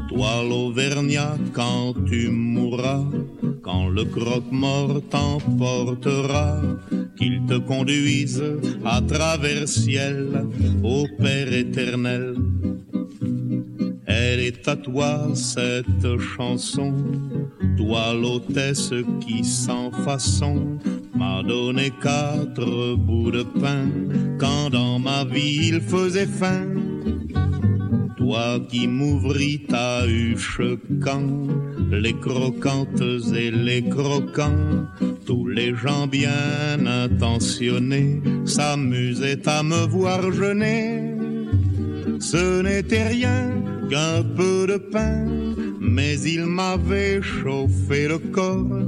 Toi 0.08 0.44
l'Auvergnat, 0.48 1.38
quand 1.54 1.94
tu 2.06 2.28
mourras, 2.28 3.04
quand 3.62 3.88
le 3.88 4.04
croque-mort 4.04 5.00
t'emportera, 5.08 6.60
qu'il 7.20 7.44
te 7.44 7.58
conduise 7.58 8.42
à 8.82 9.02
travers 9.02 9.68
ciel 9.68 10.46
au 10.82 11.06
Père 11.18 11.52
éternel. 11.52 12.34
Elle 14.06 14.40
est 14.40 14.66
à 14.66 14.76
toi 14.76 15.28
cette 15.34 16.18
chanson, 16.18 16.94
toi 17.76 18.14
l'hôtesse 18.14 18.94
qui 19.20 19.44
sans 19.44 19.92
façon 19.92 20.78
m'a 21.14 21.42
donné 21.42 21.92
quatre 22.02 22.96
bouts 22.96 23.30
de 23.30 23.42
pain 23.42 23.86
quand 24.38 24.70
dans 24.70 24.98
ma 24.98 25.24
vie 25.24 25.68
il 25.68 25.80
faisait 25.82 26.26
faim. 26.26 26.68
Toi 28.16 28.60
qui 28.70 28.86
m'ouvris 28.86 29.66
ta 29.68 30.06
huche 30.06 30.62
quand 31.02 31.48
les 31.90 32.14
croquantes 32.14 33.02
et 33.34 33.50
les 33.50 33.82
croquants, 33.82 34.86
tous 35.30 35.46
les 35.46 35.72
gens 35.76 36.08
bien 36.08 36.84
intentionnés 37.04 38.20
s'amusaient 38.44 39.48
à 39.48 39.62
me 39.62 39.86
voir 39.86 40.32
jeûner. 40.32 41.14
Ce 42.18 42.62
n'était 42.62 43.06
rien 43.06 43.38
qu'un 43.88 44.24
peu 44.36 44.66
de 44.66 44.78
pain, 44.94 45.24
mais 45.80 46.18
il 46.22 46.46
m'avait 46.46 47.22
chauffé 47.22 48.08
le 48.08 48.18
corps, 48.18 48.82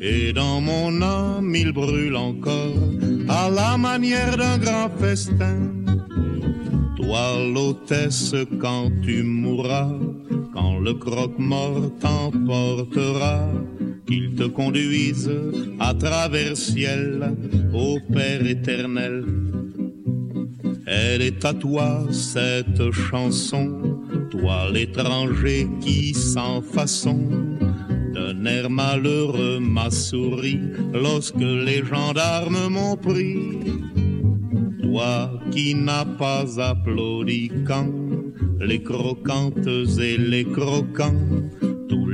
et 0.00 0.32
dans 0.32 0.60
mon 0.60 1.02
âme 1.02 1.52
il 1.62 1.72
brûle 1.72 2.14
encore, 2.14 2.84
à 3.28 3.50
la 3.50 3.76
manière 3.76 4.36
d'un 4.36 4.58
grand 4.58 4.90
festin. 5.00 5.58
Toi 6.96 7.24
l'hôtesse 7.52 8.36
quand 8.60 8.88
tu 9.02 9.24
mourras, 9.24 9.98
quand 10.54 10.78
le 10.78 10.94
croque-mort 10.94 11.90
t'emportera, 11.98 13.48
qu'il 14.08 14.34
te 14.34 14.44
conduise 14.44 15.30
à 15.78 15.92
travers 15.92 16.56
ciel 16.56 17.36
au 17.74 17.98
Père 18.10 18.44
éternel. 18.46 19.24
Elle 20.86 21.20
est 21.20 21.44
à 21.44 21.52
toi 21.52 22.06
cette 22.10 22.90
chanson, 22.90 24.00
toi 24.30 24.70
l'étranger 24.72 25.68
qui 25.82 26.14
sans 26.14 26.62
façon 26.62 27.18
d'un 28.14 28.46
air 28.46 28.70
malheureux 28.70 29.60
m'a 29.60 29.90
souri 29.90 30.58
lorsque 30.94 31.36
les 31.66 31.84
gendarmes 31.84 32.68
m'ont 32.70 32.96
pris. 32.96 33.36
Toi 34.82 35.38
qui 35.50 35.74
n'as 35.74 36.06
pas 36.06 36.46
applaudi 36.58 37.52
quand 37.66 37.92
les 38.60 38.82
croquantes 38.82 39.68
et 40.00 40.16
les 40.16 40.44
croquants, 40.44 41.14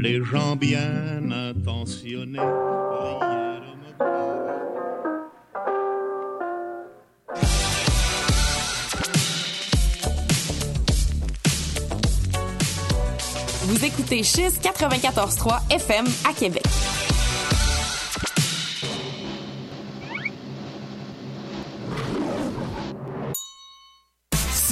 les 0.05 0.22
gens 0.22 0.55
bien 0.55 1.30
intentionnés. 1.32 2.38
Vous 13.62 13.82
écoutez 13.82 14.22
Chiz 14.22 14.61
94.3 14.62 15.72
FM 15.74 16.05
à 16.28 16.34
Québec. 16.34 16.62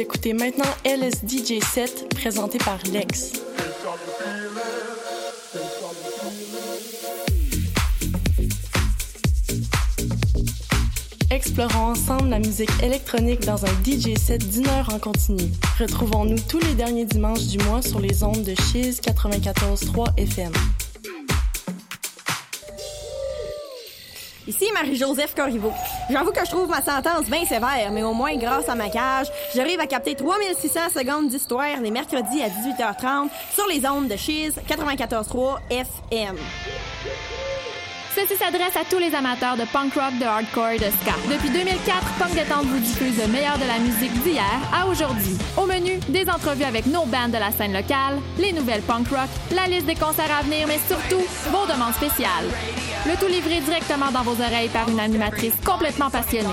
Écoutez 0.00 0.32
maintenant 0.32 0.64
LSDJ 0.86 1.62
7 1.62 2.14
présenté 2.14 2.56
par 2.56 2.78
Lex. 2.90 3.32
explorons 11.30 11.90
ensemble 11.90 12.30
la 12.30 12.38
musique 12.38 12.70
électronique 12.82 13.40
dans 13.40 13.64
un 13.64 13.72
DJ 13.84 14.16
set 14.16 14.48
d'une 14.50 14.66
heure 14.68 14.88
en 14.94 14.98
continu. 14.98 15.50
Retrouvons-nous 15.78 16.38
tous 16.48 16.60
les 16.60 16.74
derniers 16.74 17.04
dimanches 17.04 17.46
du 17.46 17.58
mois 17.58 17.82
sur 17.82 18.00
les 18.00 18.24
ondes 18.24 18.42
de 18.42 18.54
Chiz 18.54 19.00
94.3 19.02 20.16
FM. 20.16 20.52
Ici 24.50 24.66
Marie-Joseph 24.74 25.32
Corriveau. 25.36 25.72
J'avoue 26.10 26.32
que 26.32 26.44
je 26.44 26.50
trouve 26.50 26.68
ma 26.68 26.82
sentence 26.82 27.26
bien 27.26 27.44
sévère, 27.44 27.92
mais 27.92 28.02
au 28.02 28.12
moins 28.12 28.34
grâce 28.34 28.68
à 28.68 28.74
ma 28.74 28.88
cage, 28.88 29.28
j'arrive 29.54 29.78
à 29.78 29.86
capter 29.86 30.16
3600 30.16 30.80
secondes 30.92 31.28
d'histoire 31.28 31.80
les 31.80 31.92
mercredis 31.92 32.42
à 32.42 32.48
18h30 32.48 33.28
sur 33.54 33.68
les 33.68 33.86
ondes 33.86 34.08
de 34.08 34.16
Chiz 34.16 34.52
94.3 34.68 35.58
FM. 35.70 36.36
Ceci 38.20 38.36
s'adresse 38.36 38.76
à 38.76 38.84
tous 38.84 38.98
les 38.98 39.14
amateurs 39.14 39.56
de 39.56 39.64
punk 39.64 39.94
rock, 39.94 40.18
de 40.20 40.24
hardcore 40.24 40.70
et 40.70 40.78
de 40.78 40.90
ska. 41.00 41.14
Depuis 41.30 41.48
2004, 41.48 42.18
Punk 42.18 42.34
Détente 42.34 42.66
vous 42.66 42.78
diffuse 42.78 43.18
le 43.18 43.28
meilleur 43.28 43.56
de 43.56 43.64
la 43.64 43.78
musique 43.78 44.12
d'hier 44.22 44.44
à 44.74 44.86
aujourd'hui. 44.86 45.38
Au 45.56 45.64
menu, 45.64 45.98
des 46.08 46.28
entrevues 46.28 46.64
avec 46.64 46.84
nos 46.84 47.06
bands 47.06 47.28
de 47.28 47.38
la 47.38 47.50
scène 47.50 47.72
locale, 47.72 48.18
les 48.38 48.52
nouvelles 48.52 48.82
punk 48.82 49.08
rock, 49.08 49.30
la 49.54 49.66
liste 49.68 49.86
des 49.86 49.94
concerts 49.94 50.36
à 50.38 50.42
venir, 50.42 50.66
mais 50.66 50.78
surtout, 50.86 51.24
vos 51.50 51.66
demandes 51.72 51.94
spéciales. 51.94 52.50
Le 53.06 53.18
tout 53.18 53.32
livré 53.32 53.60
directement 53.60 54.10
dans 54.10 54.22
vos 54.22 54.42
oreilles 54.42 54.68
par 54.68 54.88
une 54.90 55.00
animatrice 55.00 55.54
complètement 55.64 56.10
passionnée. 56.10 56.48